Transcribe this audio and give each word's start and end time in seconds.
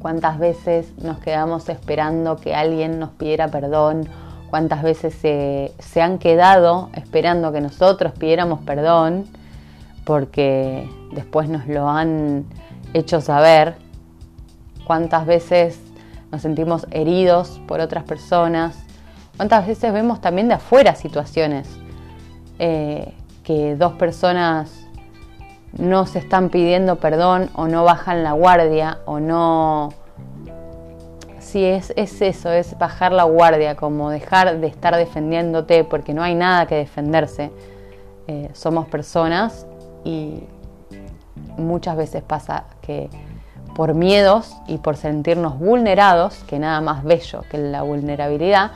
cuántas 0.00 0.38
veces 0.38 0.92
nos 0.98 1.18
quedamos 1.18 1.68
esperando 1.68 2.36
que 2.36 2.54
alguien 2.54 2.98
nos 2.98 3.10
pidiera 3.10 3.48
perdón, 3.48 4.08
cuántas 4.50 4.82
veces 4.82 5.14
se, 5.14 6.02
han 6.02 6.18
quedado 6.18 6.90
esperando 6.94 7.52
que 7.52 7.60
nosotros 7.60 8.12
pidiéramos 8.12 8.60
perdón 8.60 9.26
porque 10.04 10.88
después 11.12 11.48
nos 11.48 11.66
lo 11.66 11.88
han 11.88 12.44
hecho 12.94 13.20
saber, 13.20 13.74
cuántas 14.86 15.26
veces 15.26 15.78
nos 16.30 16.42
sentimos 16.42 16.86
heridos 16.90 17.60
por 17.66 17.80
otras 17.80 18.04
personas, 18.04 18.78
cuántas 19.36 19.66
veces 19.66 19.92
vemos 19.92 20.20
también 20.20 20.48
de 20.48 20.54
afuera 20.54 20.94
situaciones 20.94 21.68
eh, 22.58 23.14
que 23.44 23.76
dos 23.76 23.92
personas 23.94 24.77
no 25.72 26.06
se 26.06 26.18
están 26.18 26.48
pidiendo 26.48 26.96
perdón 26.96 27.50
o 27.54 27.68
no 27.68 27.84
bajan 27.84 28.22
la 28.22 28.32
guardia 28.32 28.98
o 29.04 29.20
no... 29.20 29.90
Sí, 31.38 31.64
es, 31.64 31.94
es 31.96 32.20
eso, 32.20 32.50
es 32.52 32.76
bajar 32.78 33.12
la 33.12 33.24
guardia, 33.24 33.74
como 33.74 34.10
dejar 34.10 34.60
de 34.60 34.66
estar 34.66 34.94
defendiéndote 34.96 35.82
porque 35.84 36.12
no 36.12 36.22
hay 36.22 36.34
nada 36.34 36.66
que 36.66 36.74
defenderse. 36.74 37.50
Eh, 38.26 38.50
somos 38.52 38.86
personas 38.88 39.66
y 40.04 40.42
muchas 41.56 41.96
veces 41.96 42.22
pasa 42.22 42.64
que 42.82 43.08
por 43.74 43.94
miedos 43.94 44.56
y 44.66 44.78
por 44.78 44.96
sentirnos 44.96 45.58
vulnerados, 45.58 46.34
que 46.48 46.58
nada 46.58 46.80
más 46.80 47.04
bello 47.04 47.44
que 47.50 47.58
la 47.58 47.82
vulnerabilidad, 47.82 48.72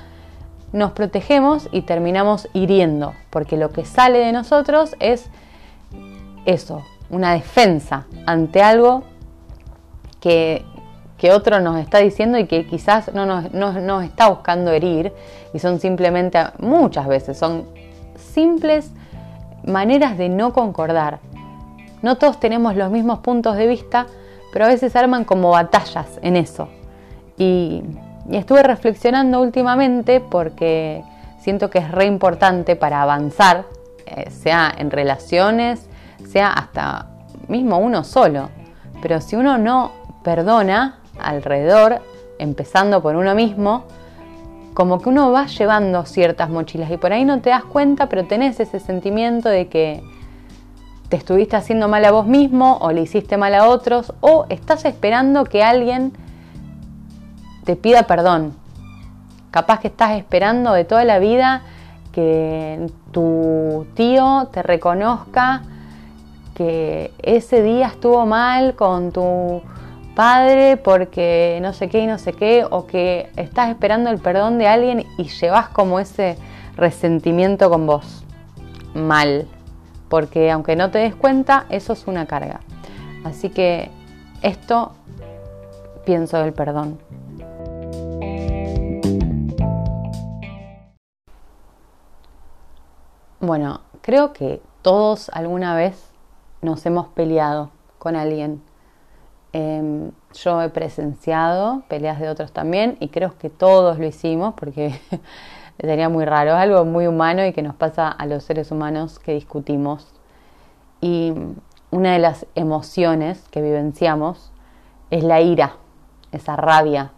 nos 0.73 0.93
protegemos 0.93 1.69
y 1.73 1.83
terminamos 1.83 2.49
hiriendo, 2.53 3.13
porque 3.31 3.57
lo 3.57 3.71
que 3.71 3.85
sale 3.85 4.21
de 4.21 4.33
nosotros 4.33 4.97
es 5.01 5.29
eso, 6.45 6.83
una 7.11 7.35
defensa 7.35 8.07
ante 8.27 8.63
algo 8.63 9.05
que, 10.21 10.65
otro 11.33 11.61
nos 11.61 11.79
está 11.79 11.99
diciendo 11.99 12.37
y 12.37 12.47
que 12.47 12.67
quizás 12.67 13.15
no 13.15 13.27
nos, 13.27 14.03
está 14.05 14.29
buscando 14.29 14.73
herir 14.73 15.13
y 15.55 15.61
son 15.61 15.79
simplemente, 15.79 16.45
muchas 16.59 17.07
veces, 17.07 17.39
son 17.39 17.69
simples 18.17 18.91
maneras 19.65 20.19
de 20.19 20.29
no 20.29 20.53
concordar. 20.53 21.21
No 22.03 22.19
todos 22.19 22.41
tenemos 22.41 22.75
los 22.75 22.91
mismos 22.91 23.21
puntos 23.21 23.57
de 23.57 23.69
vista, 23.69 24.09
pero 24.53 24.65
a 24.65 24.69
veces 24.69 24.97
arman 24.97 25.25
como 25.25 25.51
batallas 25.51 26.19
en 26.23 26.37
eso. 26.37 26.69
Y, 27.39 27.85
estuve 28.31 28.65
reflexionando 28.65 29.41
últimamente 29.41 30.21
porque 30.21 31.05
siento 31.41 31.71
que 31.71 31.79
es 31.79 31.91
re 31.91 32.07
importante 32.07 32.75
para 32.75 33.03
avanzar, 33.03 33.65
eh, 34.07 34.31
sea 34.31 34.73
en 34.77 34.91
relaciones, 34.91 35.89
sea 36.27 36.53
hasta 36.53 37.09
mismo 37.49 37.79
uno 37.79 38.05
solo. 38.05 38.49
Pero 39.01 39.21
si 39.21 39.37
uno 39.37 39.59
no 39.59 39.93
perdona 40.23 40.99
alrededor, 41.19 42.01
empezando 42.39 43.03
por 43.03 43.17
uno 43.17 43.35
mismo, 43.35 43.85
como 44.75 45.01
que 45.01 45.09
uno 45.09 45.31
va 45.33 45.47
llevando 45.47 46.05
ciertas 46.07 46.49
mochilas 46.49 46.91
y 46.91 46.97
por 46.97 47.13
ahí 47.13 47.25
no 47.25 47.41
te 47.41 47.51
das 47.51 47.65
cuenta, 47.65 48.09
pero 48.09 48.25
tenés 48.25 48.59
ese 48.59 48.81
sentimiento 48.81 49.49
de 49.49 49.69
que 49.69 50.03
te 51.09 51.17
estuviste 51.17 51.57
haciendo 51.57 51.89
mal 51.89 52.05
a 52.07 52.11
vos 52.11 52.27
mismo 52.27 52.79
o 52.81 52.91
le 52.91 53.03
hiciste 53.03 53.37
mal 53.37 53.55
a 53.55 53.69
otros 53.69 54.15
o 54.21 54.47
estás 54.49 54.87
esperando 54.87 55.45
que 55.45 55.63
alguien 55.63 56.13
te 57.65 57.77
pida 57.77 58.05
perdón. 58.05 58.55
Capaz 59.51 59.81
que 59.81 59.89
estás 59.89 60.13
esperando 60.13 60.73
de 60.73 60.85
toda 60.85 61.05
la 61.05 61.19
vida 61.19 61.63
que 62.13 62.87
tu 63.11 63.87
tío 63.95 64.49
te 64.53 64.63
reconozca 64.63 65.63
que 66.55 67.13
ese 67.23 67.63
día 67.63 67.89
estuvo 67.89 68.27
mal 68.27 68.75
con 68.75 69.13
tu 69.13 69.63
padre 70.15 70.77
porque 70.77 71.59
no 71.63 71.73
sé 71.73 71.89
qué 71.89 72.01
y 72.01 72.07
no 72.07 72.19
sé 72.19 72.33
qué, 72.33 72.67
o 72.69 72.87
que 72.87 73.31
estás 73.37 73.71
esperando 73.71 74.11
el 74.11 74.19
perdón 74.19 74.59
de 74.59 74.69
alguien 74.69 75.07
y 75.17 75.25
llevas 75.25 75.69
como 75.69 75.99
ese 75.99 76.37
resentimiento 76.77 77.71
con 77.71 77.87
vos. 77.87 78.25
Mal, 78.95 79.49
porque 80.09 80.51
aunque 80.51 80.77
no 80.77 80.91
te 80.91 80.99
des 80.99 81.15
cuenta, 81.15 81.67
eso 81.71 81.95
es 81.95 82.07
una 82.07 82.27
carga. 82.27 82.61
Así 83.25 83.49
que 83.49 83.91
esto 84.43 84.93
pienso 86.05 86.39
del 86.39 86.53
perdón. 86.53 86.99
Bueno, 93.41 93.81
creo 94.03 94.33
que 94.33 94.61
todos 94.83 95.29
alguna 95.31 95.75
vez 95.75 96.12
nos 96.63 96.87
hemos 96.87 97.09
peleado 97.09 97.71
con 97.99 98.17
alguien. 98.17 98.63
Em, 99.53 100.13
yo 100.33 100.63
he 100.63 100.71
presenciado 100.71 101.83
peleas 101.89 102.19
de 102.19 102.31
otros 102.31 102.53
también 102.53 102.97
y 103.01 103.09
creo 103.09 103.37
que 103.37 103.51
todos 103.51 103.99
lo 103.99 104.07
hicimos 104.07 104.55
porque 104.55 104.99
sería 105.81 106.09
muy 106.09 106.25
raro, 106.25 106.55
algo 106.55 106.85
muy 106.87 107.07
humano 107.07 107.45
y 107.45 107.53
que 107.53 107.63
nos 107.63 107.75
pasa 107.75 108.09
a 108.09 108.25
los 108.27 108.45
seres 108.45 108.71
humanos 108.71 109.19
que 109.19 109.35
discutimos. 109.35 110.15
Y 111.01 111.35
una 111.91 112.13
de 112.13 112.21
las 112.21 112.47
emociones 112.55 113.47
que 113.51 113.61
vivenciamos 113.61 114.53
es 115.11 115.25
la 115.25 115.41
ira, 115.41 115.77
esa 116.31 116.57
rabia. 116.57 117.11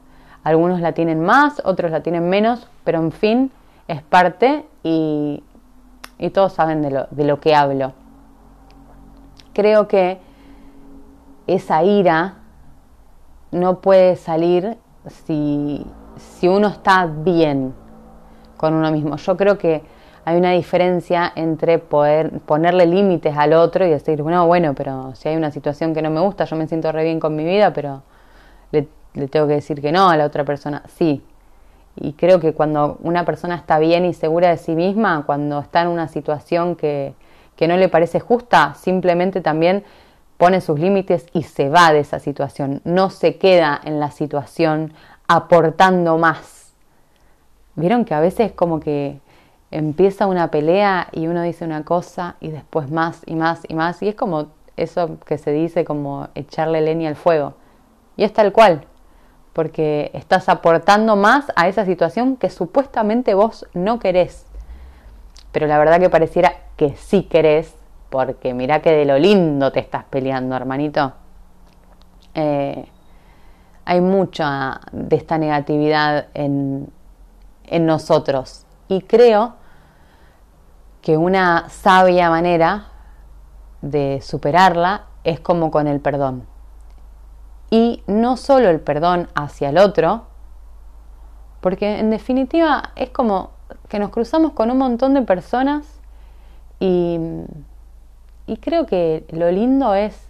Algunos 0.43 0.81
la 0.81 0.93
tienen 0.93 1.21
más, 1.21 1.63
otros 1.65 1.91
la 1.91 2.03
tienen 2.03 2.29
menos, 2.29 2.67
pero 2.83 2.99
en 2.99 3.13
fin, 3.13 3.53
es 3.87 4.03
parte 4.03 4.65
y, 4.83 5.45
y 6.19 6.31
todos 6.31 6.55
saben 6.55 6.83
de 6.83 6.91
lo, 6.91 7.07
de 7.11 7.25
lo 7.25 7.41
que 7.41 7.55
hablo 7.55 7.93
creo 9.55 9.89
que 9.89 10.19
esa 11.47 11.83
ira 11.83 12.35
no 13.51 13.81
puede 13.81 14.17
salir 14.17 14.77
si, 15.27 15.87
uno 16.43 16.69
está 16.69 17.07
bien 17.07 17.75
con 18.57 18.75
uno 18.75 18.91
mismo. 18.91 19.17
Yo 19.17 19.37
creo 19.37 19.57
que 19.57 19.83
hay 20.25 20.37
una 20.37 20.53
diferencia 20.53 21.33
entre 21.37 21.79
poder 21.79 22.41
ponerle 22.41 22.87
límites 22.87 23.37
al 23.37 23.53
otro 23.53 23.87
y 23.87 23.91
decir, 23.91 24.23
bueno, 24.23 24.47
bueno, 24.47 24.75
pero 24.75 25.15
si 25.15 25.29
hay 25.29 25.37
una 25.37 25.51
situación 25.51 25.95
que 25.95 26.03
no 26.03 26.11
me 26.11 26.21
gusta, 26.21 26.45
yo 26.45 26.57
me 26.57 26.67
siento 26.67 26.91
re 26.93 27.05
bien 27.05 27.21
con 27.21 27.37
mi 27.37 27.45
vida, 27.45 27.73
pero 27.73 28.03
le, 28.73 28.89
tengo 29.29 29.47
que 29.47 29.55
decir 29.55 29.81
que 29.81 29.93
no 29.93 30.09
a 30.09 30.17
la 30.17 30.25
otra 30.25 30.45
persona. 30.45 30.83
Sí. 30.89 31.23
Y 31.97 32.15
creo 32.15 32.41
que 32.41 32.55
cuando 32.55 32.99
una 33.03 33.25
persona 33.25 33.55
está 33.55 33.79
bien 33.79 34.05
y 34.05 34.15
segura 34.15 34.49
de 34.49 34.57
sí 34.57 34.75
misma, 34.75 35.25
cuando 35.25 35.61
está 35.61 35.83
en 35.83 35.89
una 35.89 36.09
situación 36.09 36.75
que, 36.75 37.15
que 37.57 37.69
no 37.69 37.77
le 37.77 37.89
parece 37.89 38.21
justa, 38.21 38.75
simplemente 38.75 39.41
también 39.41 39.85
pone 40.37 40.61
sus 40.61 40.79
límites 40.79 41.27
y 41.33 41.45
se 41.45 41.69
va 41.69 41.93
de 41.93 42.01
esa 42.01 42.19
situación, 42.19 42.81
no 42.85 43.11
se 43.11 43.37
queda 43.37 43.81
en 43.85 44.01
la 44.01 44.11
situación 44.11 44.93
aportando 45.29 46.19
más. 46.19 46.75
Vieron 47.77 48.05
que 48.05 48.15
a 48.15 48.21
veces 48.21 48.53
como 48.53 48.81
que 48.81 49.21
empieza 49.71 50.27
una 50.27 50.51
pelea 50.51 51.09
y 51.13 51.27
uno 51.27 51.43
dice 51.43 51.65
una 51.65 51.85
cosa 51.85 52.37
y 52.41 52.51
después 52.51 52.91
más 52.91 53.23
y 53.27 53.35
más 53.35 53.63
y 53.69 53.75
más 53.75 54.03
y 54.03 54.09
es 54.09 54.15
como 54.15 54.47
eso 54.77 55.19
que 55.27 55.39
se 55.39 55.51
dice 55.53 55.85
como 55.85 56.29
echarle 56.35 56.81
leña 56.81 57.09
al 57.09 57.17
fuego. 57.17 57.55
Y 58.17 58.25
es 58.25 58.33
tal 58.33 58.53
cual, 58.53 58.87
porque 59.53 60.11
estás 60.15 60.49
aportando 60.49 61.17
más 61.17 61.47
a 61.57 61.69
esa 61.69 61.85
situación 61.85 62.37
que 62.37 62.51
supuestamente 62.51 63.35
vos 63.35 63.67
no 63.75 63.99
querés. 63.99 64.47
Pero 65.55 65.69
la 65.69 65.79
verdad 65.79 66.01
que 66.01 66.11
pareciera 66.11 66.53
que 66.77 66.97
sí 66.97 67.23
querés, 67.23 67.77
porque 68.11 68.53
mira 68.55 68.83
que 68.83 68.91
de 68.91 69.05
lo 69.05 69.17
lindo 69.21 69.71
te 69.71 69.79
estás 69.79 70.03
peleando, 70.03 70.57
hermanito. 70.57 71.13
Eh, 72.35 72.85
hay 73.85 74.01
mucha 74.01 74.81
de 74.91 75.15
esta 75.15 75.39
negatividad 75.39 76.27
en, 76.35 76.93
en 77.69 77.87
nosotros 77.87 78.67
y 78.89 79.03
creo 79.03 79.55
que 81.03 81.17
una 81.17 81.69
sabia 81.69 82.31
manera 82.31 82.89
de 83.81 84.21
superarla 84.23 85.05
es 85.23 85.39
como 85.39 85.71
con 85.71 85.87
el 85.87 86.01
perdón. 86.01 86.49
Y 87.71 88.03
no 88.09 88.37
solo 88.37 88.71
el 88.71 88.81
perdón 88.81 89.29
hacia 89.37 89.69
el 89.69 89.79
otro, 89.79 90.27
porque 91.61 92.01
en 92.01 92.11
definitiva 92.11 92.91
es 92.97 93.11
como 93.11 93.54
que 93.95 94.01
nos 94.01 94.11
cruzamos 94.11 94.55
con 94.55 94.73
un 94.73 94.79
montón 94.79 95.15
de 95.15 95.23
personas 95.23 95.87
y, 96.81 97.17
creo 98.61 98.87
que 98.87 99.25
lo 99.31 99.49
lindo 99.53 99.95
es 99.95 100.21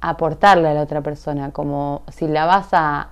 aportarle 0.00 0.68
a 0.68 0.72
la 0.72 0.80
otra 0.80 1.02
persona, 1.02 1.50
como 1.50 2.00
si 2.08 2.26
la 2.26 2.46
vas 2.46 2.68
a, 2.72 3.08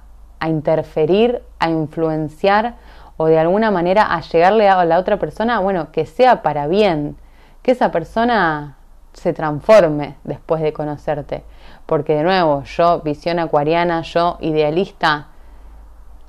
interferir, 0.47 1.43
a 1.59 1.69
influenciar 1.69 2.77
o 3.19 3.27
de 3.27 3.39
alguna 3.39 3.71
manera 3.71 4.15
a 4.15 4.23
llegarle 4.23 4.67
a 4.67 4.83
la 4.87 4.99
otra 4.99 5.19
persona, 5.19 5.61
bueno, 5.61 5.93
que 5.93 6.07
sea 6.07 6.41
para 6.41 6.67
bien, 6.67 7.15
que 7.61 7.73
esa 7.73 7.93
persona 7.93 8.79
se 9.13 9.35
transforme 9.35 10.17
después 10.25 10.63
de 10.63 10.73
conocerte. 10.73 11.45
Porque 11.85 12.15
de 12.15 12.23
nuevo, 12.23 12.63
yo, 12.63 13.03
visión 13.03 13.41
acuariana, 13.41 14.01
yo, 14.01 14.39
idealista, 14.41 15.27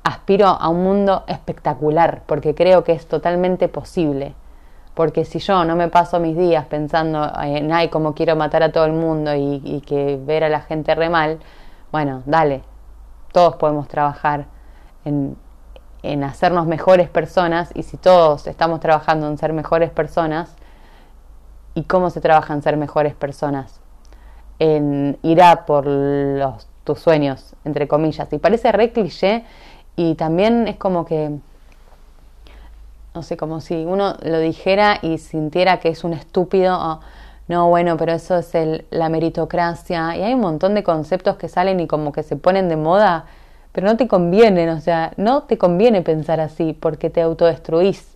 aspiro 0.10 0.48
a 0.48 0.70
un 0.70 0.84
mundo 0.84 1.24
espectacular, 1.28 2.24
porque 2.26 2.56
creo 2.56 2.84
que 2.84 2.94
es 2.94 3.08
totalmente 3.08 3.68
posible. 3.68 4.34
Porque 4.96 5.24
si 5.24 5.40
yo 5.40 5.64
no 5.64 5.76
me 5.76 5.88
paso 5.88 6.20
mis 6.20 6.36
días 6.36 6.66
pensando 6.66 7.32
en, 7.42 7.72
ay, 7.72 7.90
cómo 7.90 8.14
quiero 8.14 8.36
matar 8.36 8.64
a 8.64 8.72
todo 8.72 8.86
el 8.86 8.94
mundo 8.94 9.34
y, 9.36 9.82
que 9.86 10.20
ver 10.22 10.44
a 10.44 10.50
la 10.50 10.62
gente 10.62 10.94
re 10.96 11.10
mal, 11.10 11.40
bueno, 11.92 12.24
dale, 12.26 12.64
todos 13.32 13.56
podemos 13.56 13.88
trabajar 13.88 14.48
en, 15.06 15.38
en 16.04 16.24
hacernos 16.24 16.66
mejores 16.66 17.08
personas 17.08 17.72
y 17.76 17.84
si 17.84 17.98
todos 17.98 18.48
estamos 18.48 18.80
trabajando 18.80 19.28
en 19.28 19.38
ser 19.38 19.54
mejores 19.54 19.92
personas, 19.92 20.56
¿y 21.76 21.84
cómo 21.84 22.10
se 22.10 22.20
trabaja 22.20 22.54
en 22.54 22.62
ser 22.62 22.76
mejores 22.76 23.16
personas? 23.16 23.80
En 24.58 25.18
ir 25.22 25.42
a 25.42 25.66
por 25.66 25.86
tus 26.84 27.00
sueños, 27.00 27.56
entre 27.64 27.88
comillas. 27.88 28.34
Y 28.34 28.40
parece 28.40 28.72
re 28.72 28.92
cliché 28.92 29.46
y 30.02 30.16
también 30.16 30.70
es 30.70 30.78
como 30.78 31.06
que, 31.06 31.30
no 33.14 33.22
sé, 33.22 33.36
como 33.36 33.60
si 33.60 33.76
uno 33.84 34.16
lo 34.22 34.40
dijera 34.40 35.00
y 35.02 35.18
sintiera 35.18 35.82
que 35.82 35.90
es 35.90 36.06
un 36.06 36.14
estúpido. 36.14 37.02
no, 37.50 37.68
bueno, 37.68 37.98
pero 37.98 38.14
eso 38.14 38.38
es 38.38 38.56
el, 38.56 38.86
la 38.92 39.10
meritocracia. 39.10 40.16
Y 40.16 40.22
hay 40.24 40.34
un 40.36 40.40
montón 40.40 40.74
de 40.74 40.84
conceptos 40.84 41.36
que 41.36 41.50
salen 41.50 41.82
y 41.82 41.88
como 41.88 42.14
que 42.14 42.24
se 42.24 42.38
ponen 42.38 42.70
de 42.70 42.78
moda 42.78 43.26
pero 43.72 43.88
no 43.88 43.98
te 43.98 44.08
conviene, 44.08 44.70
o 44.72 44.80
sea, 44.80 45.14
no 45.18 45.44
te 45.44 45.58
conviene 45.58 46.02
pensar 46.02 46.40
así 46.40 46.74
porque 46.74 47.10
te 47.10 47.22
autodestruís. 47.22 48.16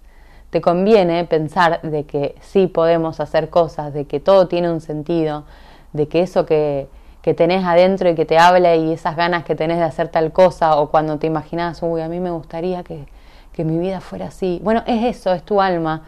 Te 0.50 0.62
conviene 0.62 1.26
pensar 1.26 1.82
de 1.82 2.06
que 2.06 2.36
sí 2.42 2.68
podemos 2.68 3.20
hacer 3.20 3.50
cosas, 3.50 3.94
de 3.94 4.06
que 4.06 4.20
todo 4.20 4.48
tiene 4.48 4.72
un 4.72 4.82
sentido, 4.82 5.46
de 5.94 6.08
que 6.08 6.22
eso 6.22 6.46
que, 6.46 6.88
que 7.24 7.34
tenés 7.34 7.66
adentro 7.66 8.10
y 8.10 8.16
que 8.16 8.26
te 8.26 8.38
habla 8.38 8.76
y 8.76 8.94
esas 8.94 9.16
ganas 9.16 9.44
que 9.44 9.56
tenés 9.56 9.78
de 9.78 9.86
hacer 9.86 10.10
tal 10.10 10.32
cosa 10.32 10.76
o 10.78 10.90
cuando 10.92 11.18
te 11.18 11.26
imaginas, 11.26 11.82
uy, 11.82 12.02
a 12.02 12.08
mí 12.08 12.20
me 12.20 12.30
gustaría 12.30 12.84
que, 12.84 13.08
que 13.54 13.64
mi 13.64 13.80
vida 13.80 14.00
fuera 14.00 14.28
así. 14.28 14.60
Bueno, 14.64 14.84
es 14.86 15.18
eso, 15.18 15.34
es 15.34 15.42
tu 15.42 15.60
alma. 15.60 16.04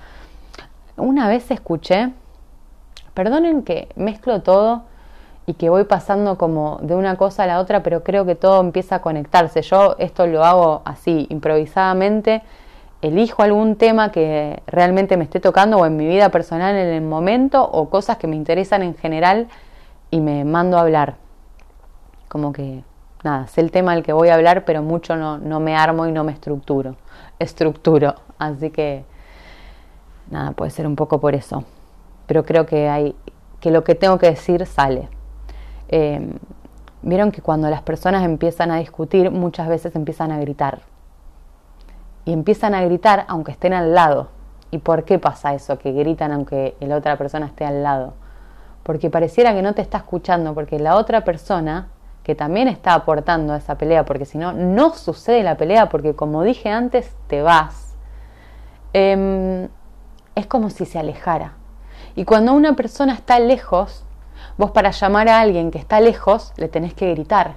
Una 0.98 1.28
vez 1.28 1.50
escuché, 1.50 2.12
perdonen 3.16 3.64
que 3.64 3.90
mezclo 3.96 4.44
todo, 4.44 4.84
y 5.48 5.54
que 5.54 5.70
voy 5.70 5.84
pasando 5.84 6.38
como 6.38 6.80
de 6.82 6.96
una 6.96 7.18
cosa 7.18 7.44
a 7.44 7.48
la 7.48 7.60
otra, 7.60 7.84
pero 7.84 8.04
creo 8.04 8.26
que 8.26 8.36
todo 8.36 8.62
empieza 8.62 8.96
a 8.96 9.02
conectarse. 9.02 9.62
Yo 9.62 9.96
esto 10.00 10.26
lo 10.28 10.44
hago 10.44 10.82
así, 10.86 11.28
improvisadamente, 11.30 12.42
elijo 13.02 13.44
algún 13.44 13.76
tema 13.76 14.12
que 14.12 14.62
realmente 14.66 15.18
me 15.18 15.24
esté 15.24 15.40
tocando 15.40 15.78
o 15.78 15.86
en 15.86 15.96
mi 15.98 16.08
vida 16.08 16.30
personal 16.30 16.76
en 16.76 16.88
el 16.88 17.02
momento 17.02 17.64
o 17.64 17.90
cosas 17.90 18.18
que 18.18 18.26
me 18.26 18.36
interesan 18.36 18.82
en 18.82 18.96
general 18.96 19.48
y 20.12 20.22
me 20.22 20.46
mando 20.46 20.78
a 20.78 20.82
hablar. 20.82 21.16
Como 22.28 22.52
que, 22.54 22.84
nada, 23.24 23.48
sé 23.48 23.62
el 23.62 23.72
tema 23.72 23.94
del 23.94 24.04
que 24.04 24.14
voy 24.14 24.30
a 24.30 24.36
hablar, 24.36 24.66
pero 24.66 24.82
mucho 24.82 25.16
no, 25.16 25.38
no 25.38 25.60
me 25.60 25.76
armo 25.76 26.08
y 26.08 26.12
no 26.12 26.24
me 26.24 26.32
estructuro. 26.32 26.96
Estructuro. 27.40 28.16
Así 28.38 28.70
que, 28.70 29.06
nada, 30.30 30.52
puede 30.52 30.72
ser 30.72 30.88
un 30.88 30.96
poco 30.96 31.20
por 31.20 31.36
eso. 31.36 31.64
Pero 32.28 32.44
creo 32.44 32.66
que 32.66 32.90
hay 32.90 33.16
que 33.60 33.72
lo 33.72 33.84
que 33.84 33.96
tengo 33.96 34.18
que 34.18 34.28
decir 34.28 34.66
sale. 34.66 35.10
Eh, 35.88 36.34
vieron 37.02 37.32
que 37.32 37.42
cuando 37.42 37.70
las 37.70 37.82
personas 37.82 38.24
empiezan 38.24 38.72
a 38.72 38.78
discutir, 38.78 39.32
muchas 39.32 39.68
veces 39.68 39.96
empiezan 39.96 40.32
a 40.32 40.40
gritar. 40.40 40.82
Y 42.26 42.34
empiezan 42.34 42.74
a 42.74 42.84
gritar 42.84 43.26
aunque 43.28 43.52
estén 43.52 43.74
al 43.74 43.94
lado. 43.94 44.30
¿Y 44.72 44.80
por 44.80 45.04
qué 45.04 45.20
pasa 45.20 45.54
eso? 45.54 45.78
Que 45.78 45.92
gritan 45.94 46.32
aunque 46.32 46.76
la 46.80 46.96
otra 46.96 47.18
persona 47.18 47.46
esté 47.46 47.66
al 47.66 47.84
lado. 47.84 48.14
Porque 48.86 49.10
pareciera 49.10 49.54
que 49.54 49.62
no 49.62 49.74
te 49.74 49.82
está 49.82 49.98
escuchando, 49.98 50.54
porque 50.54 50.80
la 50.80 50.96
otra 50.96 51.26
persona, 51.26 51.90
que 52.24 52.36
también 52.36 52.70
está 52.70 52.94
aportando 52.94 53.54
a 53.54 53.58
esa 53.58 53.78
pelea, 53.78 54.06
porque 54.06 54.26
si 54.26 54.38
no, 54.38 54.54
no 54.54 54.94
sucede 54.94 55.44
la 55.44 55.58
pelea, 55.58 55.90
porque 55.90 56.16
como 56.16 56.44
dije 56.44 56.70
antes, 56.70 57.12
te 57.28 57.42
vas. 57.42 57.96
Em, 58.94 59.68
es 60.36 60.48
como 60.48 60.70
si 60.70 60.86
se 60.86 61.00
alejara. 61.00 61.54
Y 62.16 62.24
cuando 62.24 62.54
una 62.54 62.76
persona 62.78 63.14
está 63.14 63.40
lejos, 63.40 64.06
Vos 64.58 64.72
para 64.72 64.92
llamar 64.92 65.28
a 65.28 65.42
alguien 65.42 65.70
que 65.70 65.78
está 65.78 66.00
lejos 66.00 66.54
le 66.56 66.70
tenés 66.70 66.94
que 66.94 67.12
gritar. 67.12 67.56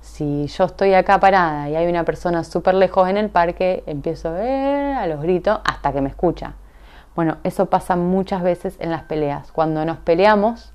Si 0.00 0.46
yo 0.46 0.64
estoy 0.64 0.94
acá 0.94 1.18
parada 1.18 1.68
y 1.68 1.74
hay 1.74 1.88
una 1.88 2.04
persona 2.04 2.44
súper 2.44 2.74
lejos 2.74 3.08
en 3.08 3.16
el 3.16 3.28
parque, 3.28 3.82
empiezo 3.86 4.36
eh, 4.36 4.94
a 4.94 5.06
los 5.08 5.20
gritos 5.20 5.58
hasta 5.64 5.92
que 5.92 6.00
me 6.00 6.08
escucha. 6.08 6.54
Bueno, 7.16 7.38
eso 7.44 7.66
pasa 7.66 7.96
muchas 7.96 8.42
veces 8.42 8.76
en 8.78 8.90
las 8.90 9.02
peleas. 9.04 9.50
Cuando 9.50 9.82
nos 9.86 9.96
peleamos, 9.96 10.74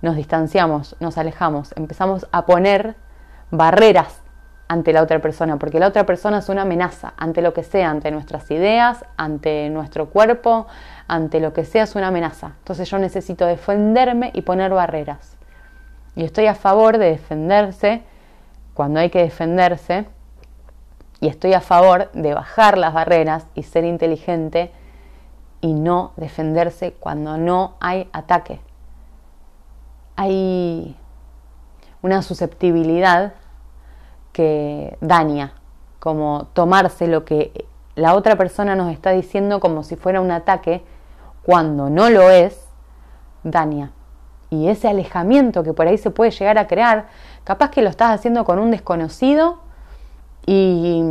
nos 0.00 0.14
distanciamos, 0.14 0.94
nos 1.00 1.18
alejamos, 1.18 1.74
empezamos 1.76 2.28
a 2.30 2.46
poner 2.46 2.94
barreras 3.50 4.22
ante 4.68 4.92
la 4.92 5.02
otra 5.02 5.18
persona, 5.18 5.58
porque 5.58 5.80
la 5.80 5.88
otra 5.88 6.06
persona 6.06 6.38
es 6.38 6.48
una 6.48 6.62
amenaza 6.62 7.14
ante 7.16 7.42
lo 7.42 7.52
que 7.52 7.64
sea, 7.64 7.90
ante 7.90 8.12
nuestras 8.12 8.48
ideas, 8.52 9.04
ante 9.16 9.68
nuestro 9.70 10.08
cuerpo, 10.08 10.68
ante 11.08 11.40
lo 11.40 11.52
que 11.52 11.64
sea 11.64 11.82
es 11.82 11.96
una 11.96 12.08
amenaza. 12.08 12.52
Entonces 12.58 12.88
yo 12.88 12.98
necesito 12.98 13.44
defenderme 13.44 14.30
y 14.34 14.42
poner 14.42 14.72
barreras. 14.72 15.36
Y 16.14 16.22
estoy 16.22 16.46
a 16.46 16.54
favor 16.54 16.96
de 16.98 17.10
defenderse 17.10 18.02
cuando 18.72 19.00
hay 19.00 19.10
que 19.10 19.22
defenderse 19.22 20.06
y 21.20 21.26
estoy 21.26 21.54
a 21.54 21.60
favor 21.60 22.10
de 22.12 22.34
bajar 22.34 22.78
las 22.78 22.94
barreras 22.94 23.46
y 23.54 23.64
ser 23.64 23.84
inteligente 23.84 24.70
y 25.62 25.72
no 25.72 26.12
defenderse 26.16 26.92
cuando 26.92 27.38
no 27.38 27.76
hay 27.80 28.10
ataque. 28.12 28.60
Hay 30.16 30.94
una 32.02 32.20
susceptibilidad 32.20 33.32
que 34.32 34.98
daña, 35.00 35.54
como 36.00 36.48
tomarse 36.52 37.06
lo 37.06 37.24
que 37.24 37.66
la 37.94 38.14
otra 38.14 38.36
persona 38.36 38.74
nos 38.74 38.92
está 38.92 39.12
diciendo 39.12 39.60
como 39.60 39.84
si 39.84 39.96
fuera 39.96 40.20
un 40.20 40.30
ataque 40.30 40.82
cuando 41.44 41.88
no 41.88 42.10
lo 42.10 42.28
es, 42.28 42.66
daña. 43.44 43.92
Y 44.50 44.68
ese 44.68 44.88
alejamiento 44.88 45.62
que 45.62 45.72
por 45.72 45.86
ahí 45.86 45.96
se 45.96 46.10
puede 46.10 46.30
llegar 46.30 46.58
a 46.58 46.66
crear, 46.66 47.06
capaz 47.44 47.70
que 47.70 47.82
lo 47.82 47.88
estás 47.88 48.12
haciendo 48.12 48.44
con 48.44 48.58
un 48.58 48.70
desconocido 48.70 49.58
y, 50.44 51.02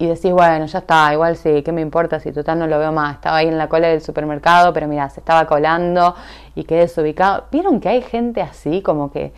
y 0.00 0.06
decís, 0.06 0.32
bueno, 0.32 0.64
ya 0.64 0.78
está, 0.78 1.12
igual 1.12 1.36
sí, 1.36 1.62
¿qué 1.62 1.72
me 1.72 1.82
importa 1.82 2.20
si 2.20 2.32
total 2.32 2.58
no 2.58 2.66
lo 2.66 2.78
veo 2.78 2.90
más? 2.90 3.16
Estaba 3.16 3.36
ahí 3.36 3.48
en 3.48 3.58
la 3.58 3.68
cola 3.68 3.88
del 3.88 4.00
supermercado, 4.00 4.72
pero 4.72 4.88
mira, 4.88 5.10
se 5.10 5.20
estaba 5.20 5.44
colando 5.44 6.14
y 6.54 6.64
quedé 6.64 6.80
desubicado. 6.80 7.44
¿Vieron 7.52 7.80
que 7.80 7.90
hay 7.90 8.00
gente 8.00 8.40
así, 8.40 8.80
como 8.80 9.12
que 9.12 9.34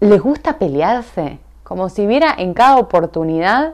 les 0.00 0.20
gusta 0.20 0.58
pelearse? 0.58 1.38
Como 1.64 1.88
si 1.88 2.06
viera 2.06 2.34
en 2.36 2.52
cada 2.52 2.76
oportunidad 2.76 3.72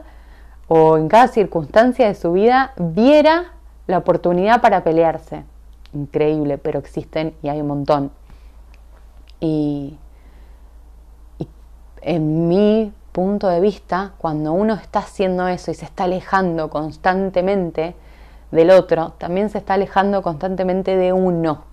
o 0.69 0.95
en 0.95 1.09
cada 1.09 1.27
circunstancia 1.27 2.07
de 2.07 2.15
su 2.15 2.31
vida, 2.31 2.71
viera 2.77 3.51
la 3.87 3.97
oportunidad 3.97 4.61
para 4.61 4.81
pelearse. 4.81 5.43
Increíble, 5.93 6.57
pero 6.57 6.79
existen 6.79 7.35
y 7.43 7.49
hay 7.49 7.59
un 7.59 7.67
montón. 7.67 8.11
Y, 9.41 9.97
en 12.01 12.47
mi 12.47 12.93
punto 13.15 13.47
de 13.47 13.61
vista, 13.61 14.11
cuando 14.17 14.51
uno 14.51 14.73
está 14.73 14.99
haciendo 14.99 15.47
eso 15.47 15.71
y 15.71 15.73
se 15.73 15.85
está 15.85 16.03
alejando 16.03 16.69
constantemente 16.69 17.95
del 18.51 18.71
otro, 18.71 19.13
también 19.17 19.49
se 19.49 19.59
está 19.59 19.75
alejando 19.75 20.21
constantemente 20.21 20.97
de 20.97 21.13
uno. 21.13 21.63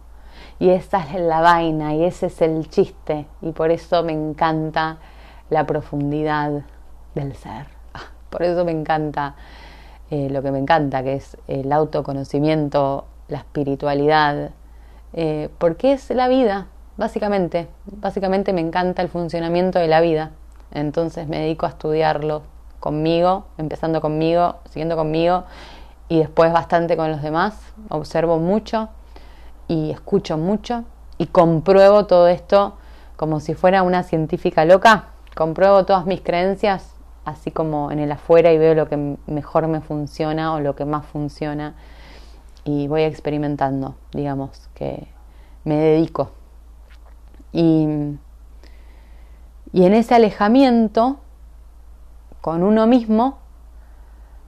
Y 0.61 0.71
esa 0.71 1.01
es 1.01 1.21
la 1.21 1.41
vaina 1.41 1.95
y 1.95 2.05
ese 2.05 2.27
es 2.27 2.41
el 2.43 2.71
chiste. 2.71 3.27
Y 3.41 3.51
por 3.51 3.73
eso 3.73 4.05
me 4.05 4.13
encanta 4.13 4.99
la 5.51 5.67
profundidad 5.67 6.63
del 7.17 7.35
ser. 7.35 7.67
Ah, 7.93 8.13
por 8.31 8.45
eso 8.45 8.65
me 8.65 8.71
encanta 8.71 9.35
eh, 10.13 10.31
lo 10.31 10.43
que 10.43 10.53
me 10.53 10.61
encanta, 10.61 11.03
que 11.03 11.15
es 11.15 11.37
el 11.49 11.73
autoconocimiento, 11.73 13.07
la 13.27 13.39
espiritualidad, 13.39 14.51
eh, 15.13 15.49
porque 15.59 15.95
es 15.95 16.09
la 16.11 16.29
vida, 16.29 16.69
básicamente. 16.97 17.67
Básicamente 17.87 18.53
me 18.53 18.61
encanta 18.61 19.03
el 19.03 19.09
funcionamiento 19.09 19.81
de 19.81 19.89
la 19.89 20.01
vida, 20.01 20.31
entonces 20.73 21.29
me 21.29 21.38
dedico 21.38 21.67
a 21.67 21.71
estudiarlo 21.71 22.43
conmigo, 22.81 23.47
empezando 23.59 24.00
conmigo, 24.00 24.57
siguiendo 24.69 24.97
conmigo 24.97 25.45
y 26.09 26.19
después 26.19 26.52
bastante 26.52 26.97
con 26.97 27.11
los 27.11 27.23
demás. 27.23 27.55
Observo 27.88 28.38
mucho 28.38 28.88
y 29.69 29.91
escucho 29.91 30.37
mucho 30.37 30.85
y 31.19 31.26
compruebo 31.26 32.07
todo 32.07 32.29
esto 32.29 32.75
como 33.17 33.41
si 33.41 33.55
fuera 33.55 33.83
una 33.83 34.02
científica 34.02 34.64
loca. 34.64 35.11
Compruebo 35.35 35.85
todas 35.85 36.07
mis 36.07 36.21
creencias 36.21 36.95
así 37.25 37.50
como 37.50 37.91
en 37.91 38.00
el 38.00 38.11
afuera 38.11 38.52
y 38.52 38.59
veo 38.59 38.75
lo 38.75 38.88
que 38.88 39.17
mejor 39.26 39.69
me 39.69 39.81
funciona 39.81 40.55
o 40.55 40.61
lo 40.61 40.75
que 40.75 40.85
más 40.85 41.07
funciona 41.07 41.75
y 42.64 42.88
voy 42.88 43.02
experimentando, 43.02 43.97
digamos, 44.12 44.69
que 44.75 45.09
me 45.64 45.76
dedico. 45.76 46.31
Y, 47.52 47.87
y 49.73 49.85
en 49.85 49.95
ese 49.95 50.14
alejamiento 50.14 51.19
con 52.41 52.62
uno 52.62 52.87
mismo 52.87 53.38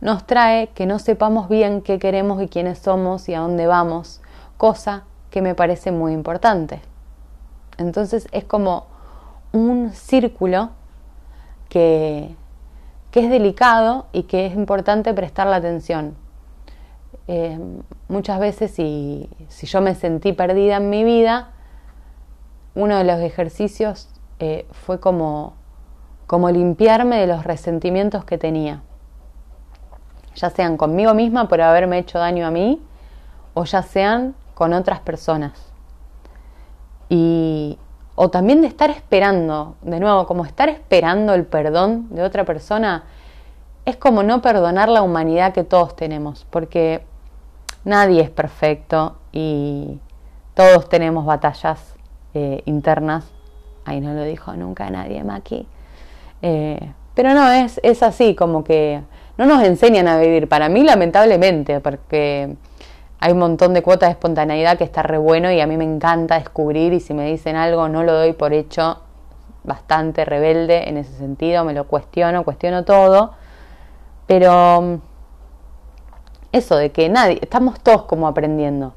nos 0.00 0.26
trae 0.26 0.68
que 0.68 0.86
no 0.86 0.98
sepamos 0.98 1.48
bien 1.48 1.80
qué 1.80 1.98
queremos 1.98 2.42
y 2.42 2.48
quiénes 2.48 2.78
somos 2.78 3.28
y 3.28 3.34
a 3.34 3.40
dónde 3.40 3.66
vamos, 3.66 4.20
cosa 4.56 5.04
que 5.30 5.40
me 5.40 5.54
parece 5.54 5.92
muy 5.92 6.12
importante. 6.12 6.80
Entonces 7.78 8.28
es 8.32 8.44
como 8.44 8.86
un 9.52 9.92
círculo 9.92 10.70
que 11.68 12.36
que 13.14 13.20
es 13.20 13.30
delicado 13.30 14.06
y 14.12 14.24
que 14.24 14.46
es 14.46 14.56
importante 14.56 15.14
prestar 15.14 15.46
la 15.46 15.54
atención. 15.54 16.16
Eh, 17.28 17.60
muchas 18.08 18.40
veces 18.40 18.72
si, 18.72 19.30
si, 19.46 19.68
yo 19.68 19.80
me 19.80 19.94
sentí 19.94 20.32
perdida 20.32 20.78
en 20.78 20.90
mi 20.90 21.04
vida, 21.04 21.52
uno 22.74 22.98
de 22.98 23.04
los 23.04 23.20
ejercicios 23.20 24.08
eh, 24.38 24.66
fue 24.72 25.00
como 25.00 25.54
como 26.26 26.50
limpiarme 26.50 27.16
de 27.16 27.26
los 27.26 27.44
resentimientos 27.44 28.24
que 28.24 28.38
tenía, 28.38 28.82
ya 30.34 30.50
sean 30.50 30.76
conmigo 30.76 31.14
misma 31.14 31.48
por 31.48 31.60
haberme 31.60 31.98
hecho 31.98 32.18
daño 32.18 32.46
a 32.46 32.50
mí 32.50 32.82
o 33.52 33.64
ya 33.64 33.82
sean 33.82 34.34
con 34.54 34.72
otras 34.72 35.00
personas. 35.00 35.52
Y, 37.08 37.78
o 38.14 38.30
también 38.30 38.62
de 38.62 38.66
estar 38.66 38.90
esperando, 38.90 39.76
de 39.82 40.00
nuevo, 40.00 40.26
como 40.26 40.44
estar 40.44 40.68
esperando 40.68 41.34
el 41.34 41.44
perdón 41.44 42.08
de 42.10 42.22
otra 42.22 42.44
persona, 42.44 43.04
es 43.84 43.96
como 43.96 44.22
no 44.22 44.40
perdonar 44.40 44.88
la 44.88 45.02
humanidad 45.02 45.52
que 45.52 45.62
todos 45.62 45.94
tenemos, 45.94 46.46
porque 46.50 47.04
nadie 47.84 48.22
es 48.22 48.30
perfecto 48.30 49.16
y 49.30 50.00
todos 50.54 50.88
tenemos 50.88 51.26
batallas 51.26 51.94
eh, 52.32 52.62
internas. 52.64 53.33
Ahí 53.84 54.00
no 54.00 54.14
lo 54.14 54.22
dijo 54.24 54.54
nunca 54.54 54.90
nadie, 54.90 55.22
Maki. 55.24 55.66
Eh, 56.42 56.92
pero 57.14 57.34
no, 57.34 57.50
es, 57.50 57.80
es 57.82 58.02
así, 58.02 58.34
como 58.34 58.64
que 58.64 59.00
no 59.36 59.46
nos 59.46 59.62
enseñan 59.64 60.08
a 60.08 60.18
vivir. 60.18 60.48
Para 60.48 60.68
mí, 60.68 60.82
lamentablemente, 60.82 61.80
porque 61.80 62.56
hay 63.20 63.32
un 63.32 63.38
montón 63.38 63.72
de 63.72 63.82
cuotas 63.82 64.08
de 64.08 64.12
espontaneidad 64.12 64.76
que 64.76 64.84
está 64.84 65.02
re 65.02 65.18
bueno 65.18 65.50
y 65.50 65.60
a 65.60 65.66
mí 65.66 65.76
me 65.76 65.84
encanta 65.84 66.38
descubrir 66.38 66.92
y 66.92 67.00
si 67.00 67.14
me 67.14 67.24
dicen 67.24 67.56
algo 67.56 67.88
no 67.88 68.02
lo 68.02 68.12
doy 68.12 68.34
por 68.34 68.52
hecho 68.52 68.98
bastante 69.62 70.26
rebelde 70.26 70.88
en 70.88 70.98
ese 70.98 71.14
sentido, 71.14 71.64
me 71.64 71.72
lo 71.72 71.84
cuestiono, 71.84 72.44
cuestiono 72.44 72.84
todo, 72.84 73.32
pero 74.26 74.82
mm, 74.82 74.94
eso 76.52 76.76
de 76.76 76.92
que 76.92 77.08
nadie, 77.08 77.38
estamos 77.40 77.80
todos 77.80 78.02
como 78.02 78.28
aprendiendo. 78.28 78.92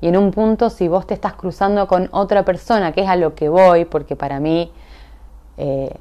Y 0.00 0.08
en 0.08 0.16
un 0.16 0.30
punto, 0.30 0.70
si 0.70 0.88
vos 0.88 1.06
te 1.06 1.14
estás 1.14 1.34
cruzando 1.34 1.86
con 1.86 2.08
otra 2.12 2.44
persona, 2.44 2.92
que 2.92 3.02
es 3.02 3.08
a 3.08 3.16
lo 3.16 3.34
que 3.34 3.48
voy, 3.48 3.84
porque 3.84 4.16
para 4.16 4.40
mí 4.40 4.70
eh, 5.56 5.94